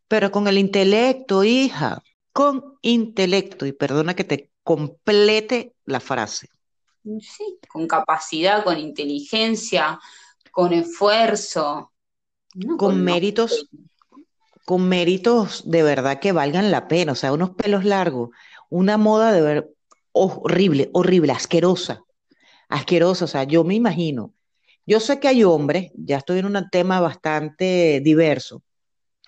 Pero 0.08 0.30
con 0.30 0.46
el 0.48 0.58
intelecto, 0.58 1.44
hija, 1.44 2.02
con 2.32 2.76
intelecto, 2.82 3.66
y 3.66 3.72
perdona 3.72 4.14
que 4.14 4.24
te 4.24 4.50
complete 4.62 5.74
la 5.84 6.00
frase. 6.00 6.48
Sí, 7.20 7.58
con 7.68 7.86
capacidad, 7.86 8.62
con 8.62 8.78
inteligencia, 8.78 9.98
con 10.50 10.72
esfuerzo. 10.72 11.92
con, 12.76 13.02
méritos 13.02 13.66
con 14.64 14.88
méritos 14.88 15.68
de 15.68 15.82
verdad 15.82 16.20
que 16.20 16.32
valgan 16.32 16.70
la 16.70 16.88
pena, 16.88 17.12
o 17.12 17.14
sea, 17.14 17.32
unos 17.32 17.50
pelos 17.50 17.84
largos, 17.84 18.30
una 18.70 18.96
moda 18.96 19.32
de 19.32 19.42
ver 19.42 19.70
horrible, 20.12 20.90
horrible, 20.92 21.32
asquerosa, 21.32 22.02
asquerosa, 22.68 23.24
o 23.24 23.28
sea, 23.28 23.44
yo 23.44 23.64
me 23.64 23.74
imagino, 23.74 24.34
yo 24.86 25.00
sé 25.00 25.20
que 25.20 25.28
hay 25.28 25.44
hombres, 25.44 25.90
ya 25.94 26.18
estoy 26.18 26.40
en 26.40 26.46
un 26.46 26.68
tema 26.70 27.00
bastante 27.00 28.00
diverso, 28.04 28.62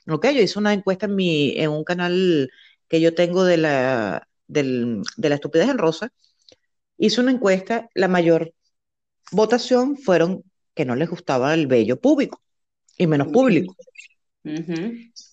¿ok? 0.08 0.26
Yo 0.30 0.40
hice 0.42 0.58
una 0.58 0.72
encuesta 0.72 1.06
en, 1.06 1.16
mi, 1.16 1.54
en 1.56 1.70
un 1.70 1.84
canal 1.84 2.50
que 2.88 3.00
yo 3.00 3.14
tengo 3.14 3.44
de 3.44 3.56
la, 3.56 4.28
de 4.46 5.04
la 5.16 5.34
estupidez 5.34 5.68
en 5.68 5.78
rosa, 5.78 6.10
hice 6.98 7.20
una 7.20 7.32
encuesta, 7.32 7.88
la 7.94 8.08
mayor 8.08 8.52
votación 9.32 9.96
fueron 9.96 10.44
que 10.74 10.84
no 10.84 10.96
les 10.96 11.08
gustaba 11.08 11.54
el 11.54 11.66
vello 11.66 12.00
público 12.00 12.42
y 12.98 13.06
menos 13.06 13.28
público. 13.28 13.76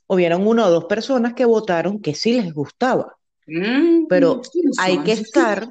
Hubieron 0.08 0.48
una 0.48 0.66
o 0.66 0.72
dos 0.72 0.86
personas 0.86 1.34
que 1.34 1.46
votaron 1.46 2.02
que 2.02 2.16
sí 2.16 2.34
les 2.34 2.54
gustaba. 2.54 3.18
Mm, 3.46 4.08
pero 4.08 4.42
hay 4.80 5.00
que 5.00 5.12
estar, 5.12 5.70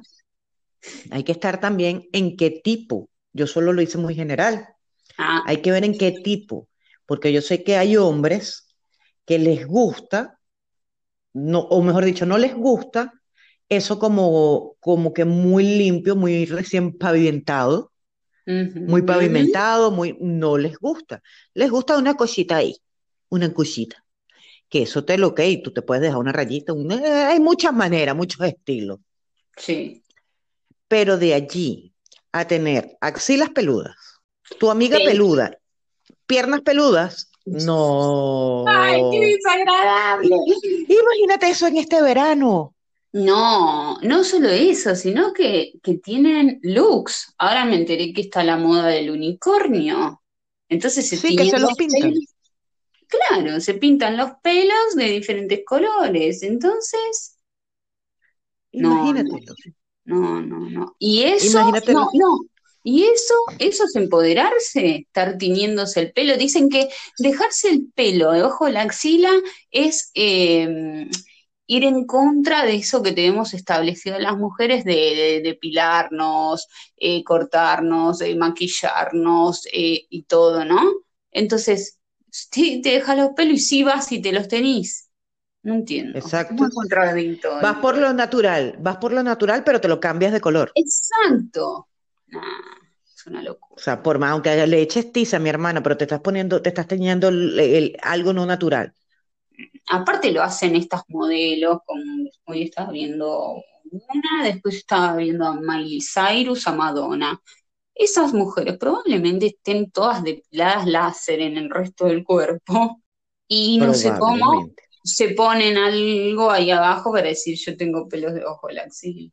hay 1.11 1.25
que 1.25 1.33
estar 1.33 1.61
también 1.61 2.09
en 2.13 2.37
qué 2.37 2.61
tipo. 2.63 3.09
Yo 3.33 3.47
solo 3.47 3.73
lo 3.73 3.81
hice 3.81 3.99
muy 3.99 4.15
general. 4.15 4.69
Ah. 5.17 5.43
Hay 5.47 5.59
que 5.59 5.73
ver 5.73 5.85
en 5.85 5.97
qué 5.97 6.13
tipo, 6.13 6.69
porque 7.07 7.33
yo 7.33 7.41
sé 7.41 7.63
que 7.65 7.77
hay 7.77 7.97
hombres 7.97 8.69
que 9.25 9.39
les 9.39 9.67
gusta, 9.67 10.39
no, 11.33 11.61
o 11.61 11.83
mejor 11.83 12.05
dicho, 12.05 12.27
no 12.27 12.39
les 12.39 12.55
gusta 12.55 13.13
eso 13.69 13.99
como, 13.99 14.77
como 14.81 15.13
que 15.13 15.25
muy 15.25 15.65
limpio, 15.65 16.17
muy 16.17 16.45
recién 16.45 16.97
pavimentado, 16.99 17.93
muy 18.47 19.03
pavimentado, 19.03 19.93
muy, 19.93 20.17
no 20.21 20.59
les 20.59 20.77
gusta. 20.77 21.23
Les 21.55 21.71
gusta 21.71 21.97
una 21.97 22.15
cosita 22.15 22.57
ahí 22.57 22.75
una 23.31 23.53
cosita. 23.53 24.05
Que 24.69 24.83
eso 24.83 25.05
te 25.05 25.19
lo 25.19 25.35
que, 25.35 25.61
tú 25.65 25.73
te 25.73 25.83
puedes 25.83 26.03
dejar 26.03 26.19
una 26.19 26.33
rayita, 26.33 26.73
hay 27.29 27.41
muchas 27.41 27.73
maneras, 27.73 28.15
muchos 28.15 28.47
estilos. 28.47 29.01
Sí. 29.57 30.05
Pero 30.87 31.19
de 31.19 31.35
allí 31.35 31.93
a 32.33 32.47
tener 32.47 32.97
axilas 33.01 33.51
peludas, 33.51 33.97
tu 34.59 34.71
amiga 34.71 34.99
peluda, 35.05 35.59
piernas 36.27 36.61
peludas, 36.61 37.31
no. 37.45 38.65
¡Ay, 38.69 39.03
qué 39.11 39.21
desagradable! 39.21 40.37
Imagínate 40.89 41.51
eso 41.51 41.67
en 41.67 41.79
este 41.79 42.01
verano. 42.03 42.75
No, 43.13 43.99
no 44.03 44.23
solo 44.23 44.49
eso, 44.49 44.95
sino 44.95 45.33
que, 45.33 45.73
que, 45.83 45.95
tienen 45.95 46.61
looks. 46.63 47.35
Ahora 47.39 47.65
me 47.65 47.75
enteré 47.77 48.13
que 48.13 48.21
está 48.21 48.45
la 48.45 48.57
moda 48.57 48.87
del 48.87 49.11
unicornio. 49.11 50.23
Entonces 50.69 51.09
se 51.09 51.17
sí, 51.17 51.35
que 51.35 51.51
se 51.51 51.59
los 51.59 51.75
pintan. 51.75 52.15
Claro, 53.11 53.61
se 53.61 53.75
pintan 53.75 54.17
los 54.17 54.31
pelos 54.43 54.95
de 54.95 55.05
diferentes 55.05 55.61
colores, 55.67 56.43
entonces... 56.43 57.37
Imagínate. 58.73 59.31
No, 60.05 60.41
no, 60.41 60.71
no. 60.71 60.97
Y 60.99 61.23
eso, 61.23 61.71
no, 61.89 62.11
no. 62.15 62.39
Y 62.83 63.05
eso, 63.05 63.35
eso 63.59 63.85
es 63.85 63.97
empoderarse, 63.97 64.97
estar 65.07 65.37
tiñéndose 65.37 66.01
el 66.01 66.13
pelo. 66.13 66.37
Dicen 66.37 66.71
que 66.71 66.89
dejarse 67.19 67.69
el 67.71 67.93
pelo 67.95 68.33
debajo 68.33 68.67
de 68.67 68.73
la 68.73 68.83
axila 68.83 69.31
es 69.71 70.11
em, 70.15 71.11
ir 71.67 71.85
en 71.85 72.07
contra 72.07 72.65
de 72.65 72.77
eso 72.77 73.03
que 73.03 73.13
tenemos 73.13 73.55
establecido 73.55 74.19
las 74.19 74.37
mujeres 74.37 74.85
de, 74.85 75.41
depilarnos, 75.45 76.67
eh, 76.97 77.23
cortarnos, 77.23 78.21
eh, 78.23 78.35
maquillarnos 78.35 79.67
eh, 79.73 80.07
y 80.09 80.23
todo, 80.25 80.65
¿no? 80.65 80.81
Entonces, 81.31 82.00
te 82.51 82.81
deja 82.83 83.15
los 83.15 83.31
pelos 83.31 83.55
y 83.55 83.59
sí 83.59 83.83
vas 83.83 84.11
y 84.13 84.21
te 84.21 84.33
los 84.33 84.49
tenís. 84.49 85.11
No 85.63 85.75
entiendo. 85.75 86.19
Exacto. 86.19 86.69
Vas 87.63 87.77
por 87.79 87.99
lo 87.99 88.13
natural, 88.13 88.77
vas 88.79 88.97
por 88.97 89.13
lo 89.13 89.23
natural, 89.23 89.63
pero 89.65 89.81
te 89.81 89.89
lo 89.89 90.01
cambias 90.01 90.33
de 90.33 90.41
color. 90.41 90.73
Exacto. 90.75 91.89
es 92.29 93.27
una 93.27 93.43
locura. 93.43 93.75
O 93.77 93.79
sea, 93.79 94.03
por 94.03 94.19
más, 94.19 94.33
aunque 94.33 94.67
le 94.67 94.81
eches 94.81 95.13
tiza 95.13 95.37
a 95.37 95.41
mi 95.41 95.51
hermana, 95.51 95.83
pero 95.83 95.97
te 95.97 96.05
estás 96.05 96.21
poniendo, 96.21 96.63
te 96.63 96.71
estás 96.71 96.87
teniendo 96.87 97.31
algo 98.03 98.33
no 98.33 98.47
natural. 98.47 98.95
Aparte 99.91 100.33
lo 100.33 100.43
hacen 100.43 100.77
estas 100.77 101.03
modelos, 101.09 101.81
como 101.85 102.03
hoy 102.47 102.63
estaba 102.63 102.93
viendo 102.93 103.63
una, 103.91 104.45
después 104.45 104.77
estaba 104.77 105.17
viendo 105.17 105.47
a 105.47 105.61
Miley 105.61 106.01
Cyrus, 106.01 106.67
a 106.67 106.73
Madonna 106.73 107.39
esas 108.01 108.33
mujeres 108.33 108.79
probablemente 108.79 109.47
estén 109.47 109.91
todas 109.91 110.25
depiladas 110.25 110.87
láser 110.87 111.41
en 111.41 111.59
el 111.59 111.69
resto 111.69 112.07
del 112.07 112.25
cuerpo. 112.25 113.01
Y 113.47 113.79
no 113.79 113.93
sé 113.93 114.13
cómo 114.19 114.71
se 115.05 115.31
ponen 115.31 115.77
algo 115.77 116.51
ahí 116.51 116.71
abajo 116.71 117.13
para 117.13 117.29
decir 117.29 117.59
yo 117.59 117.77
tengo 117.77 118.09
pelos 118.09 118.33
de 118.33 118.45
ojo 118.45 118.71
la 118.71 118.83
axila. 118.83 119.31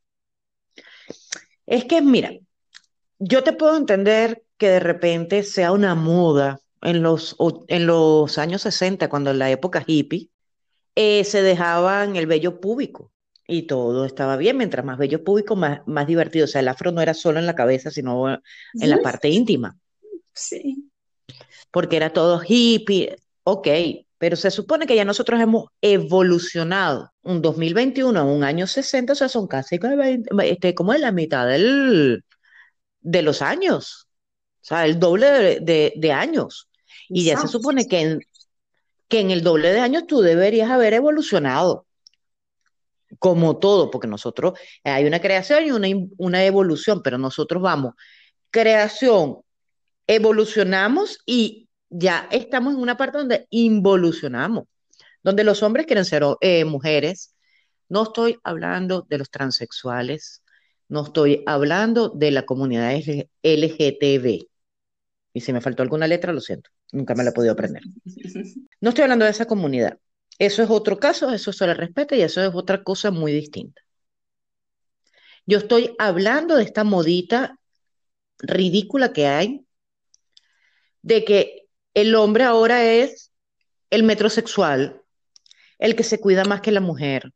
Es 1.66 1.86
que, 1.86 2.02
mira, 2.02 2.32
yo 3.20 3.44
te 3.44 3.54
puedo 3.54 3.78
entender 3.78 4.44
que 4.58 4.70
de 4.70 4.80
repente 4.80 5.44
sea 5.44 5.72
una 5.72 5.96
moda 5.96 6.60
en 6.82 7.04
los, 7.04 7.36
en 7.68 7.88
los 7.88 8.38
años 8.38 8.64
60, 8.64 9.08
cuando 9.10 9.32
en 9.32 9.40
la 9.40 9.50
época 9.50 9.84
hippie, 9.86 10.30
eh, 10.96 11.24
se 11.24 11.42
dejaban 11.42 12.16
el 12.16 12.28
vello 12.28 12.60
púbico 12.60 13.12
y 13.48 13.64
todo 13.64 14.06
estaba 14.06 14.36
bien, 14.36 14.58
mientras 14.58 14.86
más 14.86 14.98
bello 14.98 15.24
público, 15.24 15.56
más, 15.56 15.80
más 15.86 16.06
divertido. 16.06 16.46
O 16.46 16.48
sea, 16.48 16.62
el 16.62 16.68
afro 16.68 16.92
no 16.92 17.02
era 17.02 17.14
solo 17.14 17.40
en 17.40 17.46
la 17.46 17.56
cabeza, 17.56 17.90
sino 17.90 18.28
en 18.30 18.90
la 18.90 18.98
parte 18.98 19.30
íntima. 19.30 19.78
Sí. 20.34 20.90
Porque 21.72 21.96
era 21.96 22.12
todo 22.12 22.42
hippie, 22.46 23.16
ok, 23.44 23.68
pero 24.18 24.36
se 24.36 24.52
supone 24.52 24.86
que 24.86 24.96
ya 24.96 25.06
nosotros 25.06 25.40
hemos 25.40 25.68
evolucionado. 25.82 27.14
Un 27.24 27.42
2021 27.42 28.20
a 28.20 28.24
un 28.24 28.44
año 28.44 28.68
60, 28.68 29.14
o 29.14 29.16
sea, 29.16 29.30
son 29.30 29.48
casi 29.48 29.80
este, 30.44 30.76
como 30.76 30.94
en 30.94 31.02
la 31.02 31.12
mitad 31.12 31.48
del, 31.48 32.24
de 33.00 33.22
los 33.22 33.42
años, 33.42 34.08
o 34.62 34.66
sea, 34.66 34.86
el 34.86 35.00
doble 35.00 35.60
de, 35.62 36.12
años. 36.12 36.70
Y 37.10 37.24
ya 37.24 37.40
se 37.40 37.48
supone 37.48 37.88
que 37.88 38.02
en, 38.02 38.20
que 39.08 39.22
en 39.22 39.32
el 39.32 39.42
doble 39.42 39.72
de 39.72 39.80
años 39.80 40.08
tú 40.08 40.22
deberías 40.22 40.70
haber 40.70 40.94
evolucionado, 40.94 41.87
como 43.20 43.58
todo, 43.58 43.90
porque 43.92 44.08
nosotros 44.08 44.60
hay 44.84 45.06
una 45.06 45.20
creación 45.20 45.66
y 45.66 45.72
una, 45.72 45.88
una 46.18 46.44
evolución, 46.46 47.02
pero 47.04 47.18
nosotros 47.18 47.62
vamos, 47.62 47.94
creación, 48.52 49.42
evolucionamos 50.08 51.20
y 51.26 51.68
ya 51.90 52.28
estamos 52.32 52.74
en 52.74 52.82
una 52.82 52.98
parte 52.98 53.18
donde 53.18 53.48
involucionamos, 53.50 54.66
donde 55.24 55.44
los 55.44 55.64
hombres 55.64 55.86
quieren 55.86 56.06
ser 56.06 56.24
eh, 56.42 56.66
mujeres. 56.66 57.36
No 57.90 58.04
estoy 58.04 58.40
hablando 58.44 59.06
de 59.10 59.18
los 59.18 59.30
transexuales, 59.30 60.44
no 60.90 61.06
estoy 61.06 61.44
hablando 61.46 62.10
de 62.10 62.32
la 62.32 62.44
comunidad 62.44 62.94
LGTB. 63.44 64.48
Y 65.34 65.42
si 65.42 65.54
me 65.54 65.62
faltó 65.62 65.84
alguna 65.84 66.08
letra, 66.08 66.34
lo 66.34 66.42
siento, 66.42 66.70
nunca 66.92 67.16
me 67.16 67.24
la 67.24 67.30
he 67.30 67.34
podido 67.34 67.54
aprender. 67.54 67.84
No 68.80 68.90
estoy 68.90 69.04
hablando 69.04 69.26
de 69.26 69.32
esa 69.32 69.46
comunidad. 69.46 69.98
Eso 70.40 70.64
es 70.64 70.70
otro 70.70 71.00
caso, 71.00 71.32
eso 71.32 71.52
se 71.52 71.66
le 71.66 71.74
respeta 71.74 72.16
y 72.16 72.22
eso 72.22 72.44
es 72.44 72.54
otra 72.54 72.84
cosa 72.84 73.12
muy 73.12 73.32
distinta. 73.32 73.82
Yo 75.46 75.58
estoy 75.58 75.96
hablando 75.98 76.56
de 76.56 76.64
esta 76.64 76.84
modita 76.84 77.58
ridícula 78.40 79.14
que 79.14 79.28
hay, 79.28 79.66
de 81.02 81.24
que 81.24 81.68
el 81.94 82.14
hombre 82.16 82.44
ahora 82.44 82.84
es 82.84 83.32
el 83.90 84.04
metrosexual, 84.04 85.02
el 85.80 85.96
que 85.96 86.04
se 86.04 86.20
cuida 86.20 86.44
más 86.44 86.62
que 86.62 86.72
la 86.72 86.82
mujer. 86.82 87.32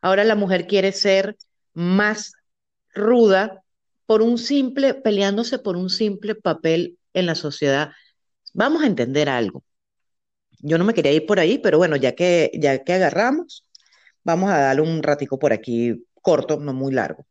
Ahora 0.00 0.24
la 0.24 0.36
mujer 0.36 0.66
quiere 0.66 0.92
ser 0.92 1.36
más 1.74 2.32
ruda 2.94 3.62
por 4.06 4.22
un 4.22 4.38
simple, 4.38 4.94
peleándose 4.94 5.58
por 5.58 5.76
un 5.76 5.90
simple 5.90 6.34
papel 6.34 6.98
en 7.12 7.26
la 7.26 7.34
sociedad. 7.34 7.90
Vamos 8.54 8.82
a 8.82 8.86
entender 8.86 9.28
algo. 9.28 9.64
Yo 10.60 10.78
no 10.78 10.84
me 10.84 10.94
quería 10.94 11.12
ir 11.12 11.26
por 11.26 11.40
ahí, 11.40 11.58
pero 11.58 11.78
bueno, 11.78 11.96
ya 11.96 12.14
que, 12.14 12.50
ya 12.54 12.82
que 12.84 12.92
agarramos, 12.94 13.64
vamos 14.24 14.50
a 14.50 14.58
darle 14.58 14.82
un 14.82 15.02
ratico 15.02 15.38
por 15.38 15.52
aquí, 15.52 16.04
corto, 16.22 16.58
no 16.58 16.72
muy 16.72 16.92
largo. 16.92 17.26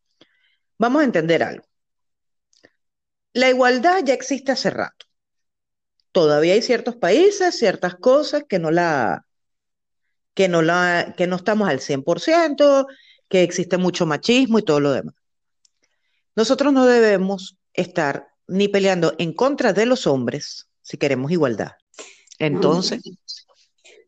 Vamos 0.77 1.01
a 1.01 1.05
entender 1.05 1.43
algo. 1.43 1.65
La 3.33 3.49
igualdad 3.49 4.03
ya 4.03 4.13
existe 4.13 4.51
hace 4.51 4.69
rato 4.69 5.07
todavía 6.17 6.55
hay 6.55 6.63
ciertos 6.63 6.95
países, 6.95 7.59
ciertas 7.59 7.93
cosas 7.93 8.43
que 8.49 8.57
no 8.57 8.71
la, 8.71 9.27
que 10.33 10.47
no 10.47 10.63
la, 10.63 11.13
que 11.15 11.27
no 11.27 11.35
estamos 11.35 11.69
al 11.69 11.79
100%, 11.79 12.87
que 13.29 13.43
existe 13.43 13.77
mucho 13.77 14.07
machismo 14.07 14.57
y 14.57 14.63
todo 14.63 14.79
lo 14.79 14.91
demás. 14.93 15.13
Nosotros 16.35 16.73
no 16.73 16.87
debemos 16.87 17.59
estar 17.71 18.29
ni 18.47 18.67
peleando 18.67 19.13
en 19.19 19.31
contra 19.31 19.73
de 19.73 19.85
los 19.85 20.07
hombres 20.07 20.67
si 20.81 20.97
queremos 20.97 21.31
igualdad. 21.31 21.73
Entonces. 22.39 23.01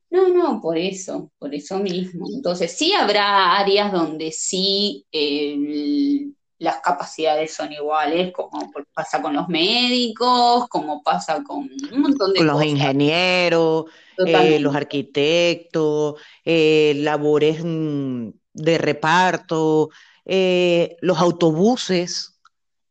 No, 0.10 0.28
no, 0.30 0.60
por 0.60 0.78
eso, 0.78 1.32
por 1.38 1.54
eso 1.54 1.78
mismo. 1.80 2.26
Entonces, 2.34 2.72
sí 2.72 2.94
habrá 2.94 3.58
áreas 3.58 3.92
donde 3.92 4.32
sí 4.32 5.06
el, 5.12 6.36
las 6.60 6.78
capacidades 6.82 7.54
son 7.54 7.72
iguales, 7.72 8.34
como 8.34 8.72
pasa 8.94 9.22
con 9.22 9.34
los 9.34 9.48
médicos, 9.48 10.68
como 10.68 11.02
pasa 11.02 11.42
con 11.42 11.70
un 11.92 12.02
montón 12.02 12.34
de 12.34 12.40
con 12.40 12.48
los 12.48 12.64
ingenieros, 12.64 13.86
eh, 14.26 14.60
los 14.60 14.76
arquitectos, 14.76 16.16
eh, 16.44 16.94
labores 16.98 17.62
mm, 17.64 18.30
de 18.54 18.78
reparto, 18.78 19.90
eh, 20.26 20.98
los 21.00 21.18
autobuses. 21.18 22.40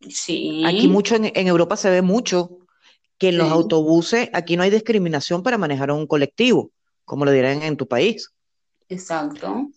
Sí. 0.09 0.64
Aquí 0.64 0.88
mucho 0.88 1.16
en, 1.16 1.47
Europa 1.47 1.76
se 1.76 1.90
ve 1.90 2.00
mucho 2.00 2.59
que 3.18 3.28
en 3.28 3.38
los 3.38 3.50
autobuses 3.50 4.30
aquí 4.32 4.56
no 4.56 4.62
hay 4.62 4.70
discriminación 4.70 5.42
para 5.42 5.59
manejar 5.59 5.90
un 5.90 6.07
colectivo, 6.07 6.70
como 7.04 7.24
lo 7.24 7.33
dirán 7.33 7.62
en 7.62 7.76
tu 7.76 7.87
país. 7.87 8.33
Exacto. 8.88 9.68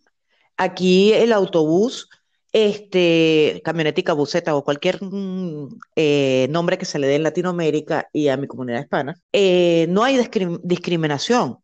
Aquí 0.58 1.14
el 1.14 1.34
autobús 1.34 2.08
este, 2.54 3.62
camionetica, 3.64 4.14
buseta 4.14 4.56
o 4.56 4.64
cualquier 4.64 5.02
mm, 5.02 5.80
eh, 5.96 6.48
nombre 6.50 6.78
que 6.78 6.86
se 6.86 7.00
le 7.00 7.08
dé 7.08 7.16
en 7.16 7.24
Latinoamérica 7.24 8.10
y 8.12 8.28
a 8.28 8.38
mi 8.38 8.48
comunidad 8.48 8.82
hispana, 8.82 9.16
eh, 9.32 9.86
no 9.90 10.04
hay 10.04 10.18
discriminación, 10.64 11.58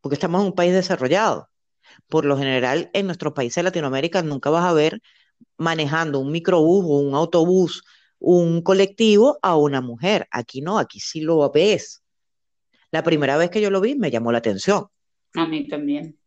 porque 0.00 0.14
estamos 0.14 0.40
en 0.40 0.48
un 0.48 0.54
país 0.54 0.72
desarrollado. 0.72 1.48
Por 2.08 2.24
lo 2.24 2.38
general, 2.38 2.90
en 2.92 3.06
nuestros 3.06 3.32
países 3.32 3.56
de 3.56 3.64
Latinoamérica 3.64 4.22
nunca 4.22 4.50
vas 4.50 4.64
a 4.64 4.72
ver 4.72 5.00
manejando 5.56 6.20
un 6.20 6.30
microbús 6.30 6.84
o 6.84 6.98
un 7.00 7.14
autobús, 7.14 7.82
un 8.20 8.62
colectivo 8.62 9.38
a 9.42 9.56
una 9.56 9.80
mujer. 9.80 10.28
Aquí 10.30 10.60
no, 10.60 10.78
aquí 10.78 11.00
sí 11.00 11.20
lo 11.20 11.50
ves. 11.50 12.02
La 12.92 13.02
primera 13.02 13.36
vez 13.36 13.50
que 13.50 13.60
yo 13.60 13.70
lo 13.70 13.80
vi 13.80 13.96
me 13.96 14.10
llamó 14.10 14.30
la 14.30 14.38
atención. 14.38 14.86
A 15.34 15.46
mí 15.46 15.66
también. 15.66 16.18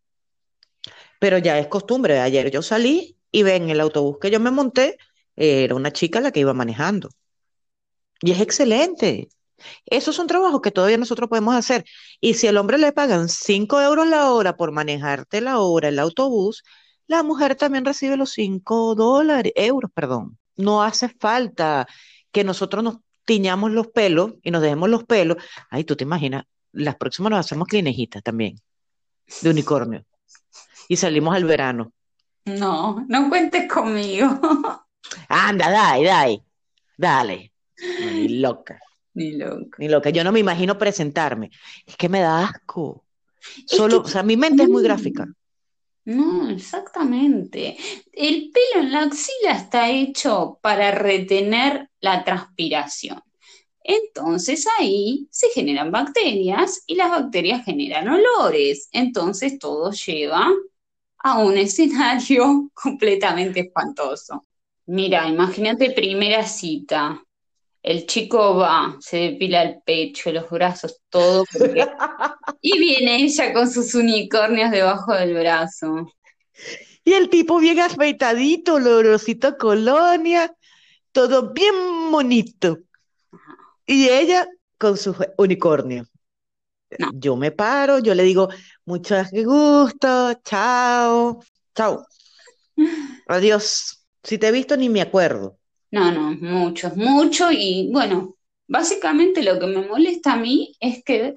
Pero 1.20 1.38
ya 1.38 1.58
es 1.60 1.68
costumbre. 1.68 2.20
Ayer 2.20 2.52
yo 2.52 2.62
salí 2.62 3.18
y 3.32 3.44
ven, 3.44 3.70
el 3.70 3.80
autobús 3.80 4.18
que 4.20 4.32
yo 4.32 4.40
me 4.40 4.52
monté, 4.52 4.98
era 5.36 5.76
una 5.76 5.92
chica 5.92 6.20
la 6.20 6.32
que 6.32 6.42
iba 6.42 6.54
manejando. 6.54 7.10
Y 8.22 8.32
es 8.32 8.42
excelente. 8.42 9.30
Esos 9.86 10.16
son 10.16 10.28
trabajos 10.28 10.62
que 10.62 10.72
todavía 10.72 10.98
nosotros 10.98 11.30
podemos 11.30 11.56
hacer. 11.56 11.86
Y 12.20 12.34
si 12.36 12.48
al 12.48 12.58
hombre 12.58 12.78
le 12.78 12.92
pagan 12.92 13.30
5 13.30 13.82
euros 13.82 14.08
la 14.08 14.32
hora 14.32 14.56
por 14.56 14.72
manejarte 14.72 15.42
la 15.42 15.60
hora 15.60 15.90
el 15.90 16.00
autobús, 16.00 16.64
la 17.08 17.24
mujer 17.24 17.56
también 17.56 17.86
recibe 17.86 18.18
los 18.18 18.32
5 18.32 18.96
dólares, 18.96 19.54
euros, 19.56 19.92
perdón. 19.94 20.38
No 20.56 20.84
hace 20.84 21.10
falta 21.10 21.88
que 22.32 22.44
nosotros 22.44 22.84
nos 22.84 22.98
tiñamos 23.26 23.72
los 23.72 23.88
pelos 23.88 24.34
y 24.42 24.52
nos 24.52 24.62
dejemos 24.62 24.90
los 24.90 25.04
pelos. 25.04 25.38
Ay, 25.70 25.84
tú 25.84 25.96
te 25.96 26.04
imaginas, 26.04 26.44
las 26.72 26.96
próximas 26.96 27.32
nos 27.32 27.40
hacemos 27.40 27.68
clinejitas 27.68 28.22
también, 28.24 28.60
de 29.42 29.50
unicornio. 29.50 30.06
Y 30.88 30.98
salimos 30.98 31.36
al 31.36 31.46
verano. 31.46 31.94
No, 32.46 33.06
no 33.08 33.30
cuentes 33.30 33.72
conmigo. 33.72 34.40
Anda, 35.30 35.70
dale, 35.70 36.04
dale, 36.06 36.44
dale. 36.98 37.54
ni 38.00 38.28
loca. 38.40 38.80
Ni 39.14 39.34
loca. 39.34 39.78
Ni 39.78 39.88
loca. 39.88 40.10
Yo 40.10 40.24
no 40.24 40.32
me 40.32 40.40
imagino 40.40 40.78
presentarme. 40.78 41.52
Es 41.86 41.96
que 41.96 42.10
me 42.10 42.20
da 42.20 42.46
asco. 42.46 43.06
Solo, 43.66 44.02
o 44.02 44.08
sea, 44.08 44.24
mi 44.24 44.38
mente 44.38 44.64
es 44.64 44.70
muy 44.70 44.84
gráfica. 44.84 45.28
No, 46.06 46.50
exactamente. 46.50 47.78
El 48.12 48.52
pelo 48.52 48.84
en 48.84 48.92
la 48.92 49.04
axila 49.04 49.54
está 49.54 49.90
hecho 49.90 50.60
para 50.62 50.92
retener 50.92 51.90
la 52.02 52.24
transpiración. 52.26 53.22
Entonces 53.84 54.68
ahí 54.80 55.28
se 55.32 55.50
generan 55.50 55.92
bacterias 55.92 56.84
y 56.88 56.96
las 56.96 57.12
bacterias 57.12 57.66
generan 57.66 58.10
olores. 58.10 58.90
Entonces 58.94 59.60
todo 59.60 59.92
lleva 59.92 60.52
a 61.20 61.40
un 61.40 61.58
escenario 61.60 62.72
completamente 62.74 63.62
espantoso. 63.62 64.46
Mira, 64.88 65.28
imagínate 65.30 65.92
primera 65.92 66.46
cita. 66.46 67.24
El 67.84 68.06
chico 68.08 68.56
va, 68.56 68.96
se 69.02 69.18
depila 69.18 69.62
el 69.62 69.82
pecho, 69.86 70.32
los 70.32 70.50
brazos, 70.50 71.02
todo. 71.10 71.44
y 72.62 72.80
viene 72.80 73.18
ella 73.18 73.54
con 73.54 73.70
sus 73.70 73.94
unicornios 73.94 74.72
debajo 74.72 75.14
del 75.14 75.34
brazo. 75.34 76.08
Y 77.04 77.12
el 77.12 77.30
tipo 77.30 77.60
bien 77.60 77.82
afeitadito, 77.82 78.76
olorosito 78.76 79.58
colonia, 79.58 80.56
todo 81.12 81.52
bien 81.52 81.76
bonito. 82.10 82.80
Y 83.86 84.08
ella 84.08 84.48
con 84.78 84.98
su 84.98 85.14
unicornio. 85.38 86.06
Yo 87.14 87.36
me 87.36 87.52
paro, 87.52 88.00
yo 88.00 88.16
le 88.16 88.24
digo, 88.24 88.48
muchas 88.86 89.32
gusto, 89.32 90.34
chao, 90.46 91.44
chao. 91.76 92.06
Adiós. 93.28 94.00
Si 94.24 94.38
te 94.38 94.48
he 94.48 94.52
visto 94.54 94.78
ni 94.78 94.88
me 94.88 95.02
acuerdo. 95.02 95.58
No, 95.94 96.12
no, 96.12 96.32
mucho, 96.32 96.92
mucho. 96.96 97.52
Y 97.52 97.92
bueno, 97.94 98.36
básicamente 98.68 99.44
lo 99.44 99.60
que 99.60 99.68
me 99.68 99.88
molesta 99.88 100.34
a 100.34 100.38
mí 100.38 100.76
es 100.80 101.04
que 101.04 101.36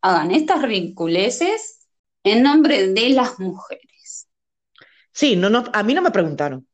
hagan 0.00 0.30
estas 0.30 0.62
ridiculeces 0.62 1.86
en 2.24 2.42
nombre 2.42 2.88
de 2.88 3.10
las 3.10 3.38
mujeres. 3.38 4.26
Sí, 5.12 5.36
no, 5.36 5.50
no, 5.50 5.64
a 5.74 5.82
mí 5.82 5.92
no 5.92 6.00
me 6.00 6.12
preguntaron. 6.12 6.66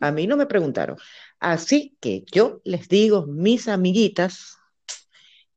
A 0.00 0.12
mí 0.12 0.28
no 0.28 0.36
me 0.36 0.46
preguntaron. 0.46 0.96
Así 1.40 1.96
que 2.00 2.24
yo 2.30 2.60
les 2.62 2.88
digo, 2.88 3.26
mis 3.26 3.66
amiguitas, 3.66 4.56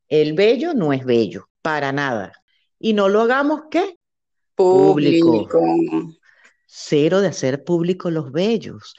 el 0.08 0.34
bello 0.34 0.74
no 0.74 0.94
es 0.94 1.06
bello 1.06 1.48
para 1.62 1.92
nada. 1.92 2.34
Y 2.80 2.94
no 2.94 3.08
lo 3.08 3.22
hagamos 3.22 3.66
qué? 3.70 4.00
Público. 4.56 5.48
Cero 6.66 7.22
de 7.22 7.28
hacer 7.28 7.64
público 7.64 8.10
los 8.10 8.32
bellos. 8.32 8.96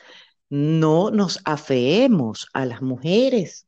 No 0.55 1.11
nos 1.11 1.40
afeemos 1.45 2.49
a 2.53 2.64
las 2.64 2.81
mujeres. 2.81 3.67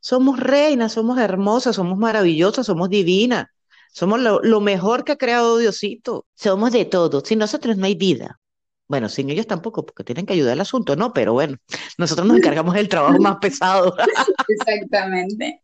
Somos 0.00 0.40
reinas, 0.40 0.94
somos 0.94 1.16
hermosas, 1.18 1.76
somos 1.76 1.96
maravillosas, 1.96 2.66
somos 2.66 2.90
divinas. 2.90 3.46
Somos 3.92 4.18
lo, 4.18 4.60
mejor 4.60 5.04
que 5.04 5.12
ha 5.12 5.16
creado 5.16 5.58
Diosito. 5.58 6.26
Somos 6.34 6.72
de 6.72 6.86
todo. 6.86 7.24
Sin 7.24 7.38
nosotros 7.38 7.76
no 7.76 7.86
hay 7.86 7.94
vida. 7.94 8.40
Bueno, 8.88 9.08
sin 9.08 9.30
ellos 9.30 9.46
tampoco, 9.46 9.86
porque 9.86 10.02
tienen 10.02 10.26
que 10.26 10.32
ayudar 10.32 10.54
al 10.54 10.62
asunto, 10.62 10.96
¿no? 10.96 11.12
Pero 11.12 11.34
bueno, 11.34 11.56
nosotros 11.98 12.26
nos 12.26 12.38
encargamos 12.38 12.74
del 12.74 12.88
trabajo 12.88 13.20
más 13.20 13.36
pesado. 13.36 13.94
Exactamente. 14.48 15.62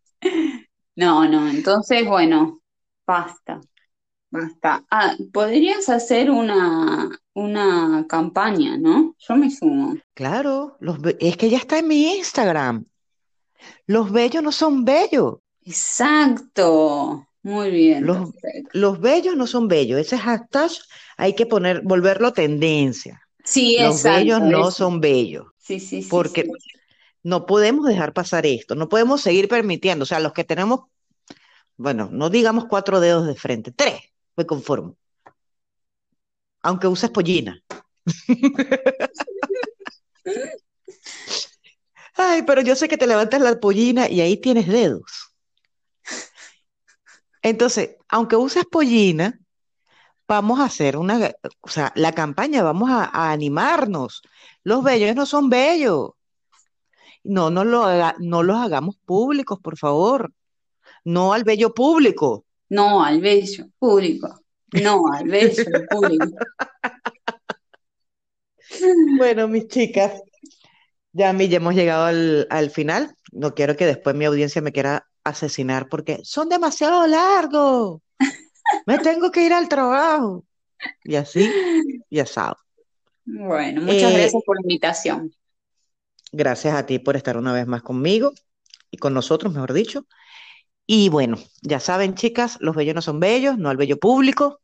No, 0.94 1.28
no, 1.28 1.48
entonces, 1.48 2.06
bueno, 2.06 2.62
basta, 3.04 3.60
basta. 4.30 4.84
Ah, 4.90 5.16
podrías 5.32 5.88
hacer 5.88 6.30
una, 6.30 7.10
una 7.34 8.06
campaña, 8.08 8.76
¿no? 8.76 9.14
Yo 9.18 9.36
me 9.36 9.50
sumo. 9.50 9.96
Claro, 10.14 10.76
los, 10.80 10.98
es 11.18 11.36
que 11.36 11.50
ya 11.50 11.58
está 11.58 11.78
en 11.78 11.88
mi 11.88 12.16
Instagram. 12.16 12.84
Los 13.86 14.10
bellos 14.10 14.42
no 14.42 14.52
son 14.52 14.84
bellos. 14.84 15.38
Exacto. 15.64 17.26
Muy 17.42 17.70
bien. 17.70 18.04
Los, 18.04 18.30
los 18.72 19.00
bellos 19.00 19.36
no 19.36 19.46
son 19.46 19.68
bellos. 19.68 20.00
Ese 20.00 20.18
hashtag 20.18 20.70
hay 21.16 21.34
que 21.34 21.46
poner, 21.46 21.82
volverlo 21.82 22.32
tendencia. 22.32 23.20
Sí, 23.44 23.76
Los 23.80 24.02
bellos 24.02 24.40
no 24.42 24.70
son 24.70 25.00
bellos. 25.00 25.46
Sí, 25.58 25.80
sí, 25.80 26.02
sí. 26.02 26.08
Porque 26.10 26.48
no 27.22 27.46
podemos 27.46 27.86
dejar 27.86 28.12
pasar 28.12 28.46
esto. 28.46 28.74
No 28.74 28.88
podemos 28.88 29.20
seguir 29.20 29.48
permitiendo. 29.48 30.02
O 30.02 30.06
sea, 30.06 30.20
los 30.20 30.32
que 30.32 30.44
tenemos, 30.44 30.80
bueno, 31.76 32.08
no 32.12 32.30
digamos 32.30 32.66
cuatro 32.66 33.00
dedos 33.00 33.26
de 33.26 33.34
frente, 33.34 33.72
tres, 33.72 34.00
me 34.40 34.46
conformo. 34.46 34.96
Aunque 36.62 36.86
uses 36.86 37.10
pollina. 37.10 37.62
Ay, 42.16 42.42
pero 42.46 42.60
yo 42.62 42.74
sé 42.76 42.88
que 42.88 42.98
te 42.98 43.06
levantas 43.06 43.40
la 43.40 43.60
pollina 43.60 44.08
y 44.08 44.20
ahí 44.20 44.36
tienes 44.36 44.66
dedos. 44.66 45.32
Entonces, 47.42 47.96
aunque 48.08 48.36
uses 48.36 48.64
pollina, 48.66 49.38
vamos 50.28 50.60
a 50.60 50.64
hacer 50.64 50.96
una, 50.96 51.32
o 51.60 51.68
sea, 51.68 51.92
la 51.96 52.12
campaña, 52.12 52.62
vamos 52.62 52.90
a, 52.90 53.30
animarnos. 53.32 54.22
Los 54.64 54.84
bellos 54.84 55.16
no 55.16 55.26
son 55.26 55.48
bellos. 55.50 56.10
No, 57.22 57.50
no, 57.50 57.64
lo 57.64 57.86
no 58.18 58.42
los 58.42 58.56
hagamos 58.58 58.96
públicos, 59.04 59.58
por 59.60 59.76
favor. 59.78 60.32
No 61.04 61.32
al 61.32 61.44
bello 61.44 61.74
público. 61.74 62.44
No 62.70 63.04
al 63.04 63.20
bello 63.20 63.66
público. 63.78 64.40
No 64.72 65.02
al 65.12 65.28
bello 65.28 65.64
público. 65.90 66.26
Bueno, 69.18 69.48
mis 69.48 69.66
chicas, 69.66 70.22
ya, 71.12 71.32
ya 71.32 71.56
hemos 71.56 71.74
llegado 71.74 72.04
al, 72.04 72.46
al 72.50 72.70
final. 72.70 73.14
No 73.32 73.52
quiero 73.52 73.76
que 73.76 73.84
después 73.84 74.14
mi 74.14 74.24
audiencia 74.24 74.62
me 74.62 74.70
quiera 74.70 75.08
asesinar 75.24 75.88
porque 75.88 76.20
son 76.22 76.48
demasiado 76.48 77.04
largos. 77.08 78.00
Me 78.86 78.98
tengo 78.98 79.30
que 79.30 79.44
ir 79.44 79.52
al 79.52 79.68
trabajo. 79.68 80.44
Y 81.04 81.16
así, 81.16 81.50
ya 82.10 82.26
sabes. 82.26 82.58
Bueno, 83.24 83.82
muchas 83.82 84.12
eh, 84.12 84.18
gracias 84.18 84.42
por 84.44 84.56
la 84.56 84.62
invitación. 84.62 85.34
Gracias 86.32 86.74
a 86.74 86.86
ti 86.86 86.98
por 86.98 87.16
estar 87.16 87.36
una 87.36 87.52
vez 87.52 87.66
más 87.66 87.82
conmigo 87.82 88.32
y 88.90 88.96
con 88.98 89.14
nosotros, 89.14 89.52
mejor 89.52 89.72
dicho. 89.72 90.06
Y 90.92 91.08
bueno, 91.08 91.38
ya 91.62 91.78
saben, 91.78 92.16
chicas, 92.16 92.56
los 92.60 92.74
bellos 92.74 92.96
no 92.96 93.00
son 93.00 93.20
bellos, 93.20 93.56
no 93.56 93.68
al 93.68 93.76
bello 93.76 94.00
público. 94.00 94.60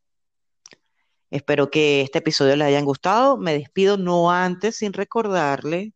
Espero 1.31 1.71
que 1.71 2.01
este 2.01 2.19
episodio 2.19 2.57
les 2.57 2.67
hayan 2.67 2.85
gustado. 2.85 3.37
Me 3.37 3.53
despido 3.53 3.97
no 3.97 4.33
antes 4.33 4.75
sin 4.75 4.93
recordarle 4.93 5.93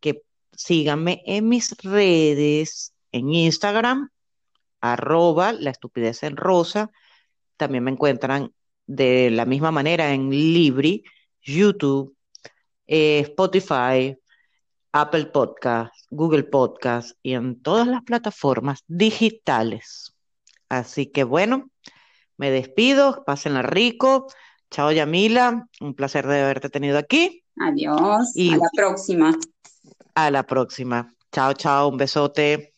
que 0.00 0.24
síganme 0.50 1.22
en 1.26 1.48
mis 1.48 1.76
redes 1.80 2.92
en 3.12 3.32
Instagram, 3.32 4.10
arroba 4.80 5.52
la 5.52 5.70
estupidez 5.70 6.24
en 6.24 6.36
rosa. 6.36 6.90
También 7.56 7.84
me 7.84 7.92
encuentran 7.92 8.52
de 8.88 9.30
la 9.30 9.44
misma 9.44 9.70
manera 9.70 10.12
en 10.12 10.28
Libri, 10.28 11.04
YouTube, 11.40 12.16
eh, 12.88 13.20
Spotify, 13.20 14.18
Apple 14.98 15.26
Podcast, 15.26 15.92
Google 16.08 16.44
Podcast 16.44 17.18
y 17.22 17.34
en 17.34 17.60
todas 17.60 17.86
las 17.86 18.02
plataformas 18.02 18.82
digitales. 18.88 20.16
Así 20.70 21.12
que 21.12 21.22
bueno, 21.22 21.68
me 22.38 22.50
despido, 22.50 23.22
pásenla 23.26 23.60
rico. 23.60 24.26
Chao 24.70 24.90
Yamila, 24.90 25.68
un 25.82 25.94
placer 25.94 26.26
de 26.26 26.40
haberte 26.40 26.70
tenido 26.70 26.96
aquí. 26.96 27.44
Adiós, 27.60 28.34
y 28.34 28.54
a 28.54 28.56
la 28.56 28.68
próxima. 28.74 29.34
A 30.14 30.30
la 30.30 30.44
próxima. 30.44 31.14
Chao, 31.30 31.52
chao, 31.52 31.88
un 31.88 31.98
besote. 31.98 32.72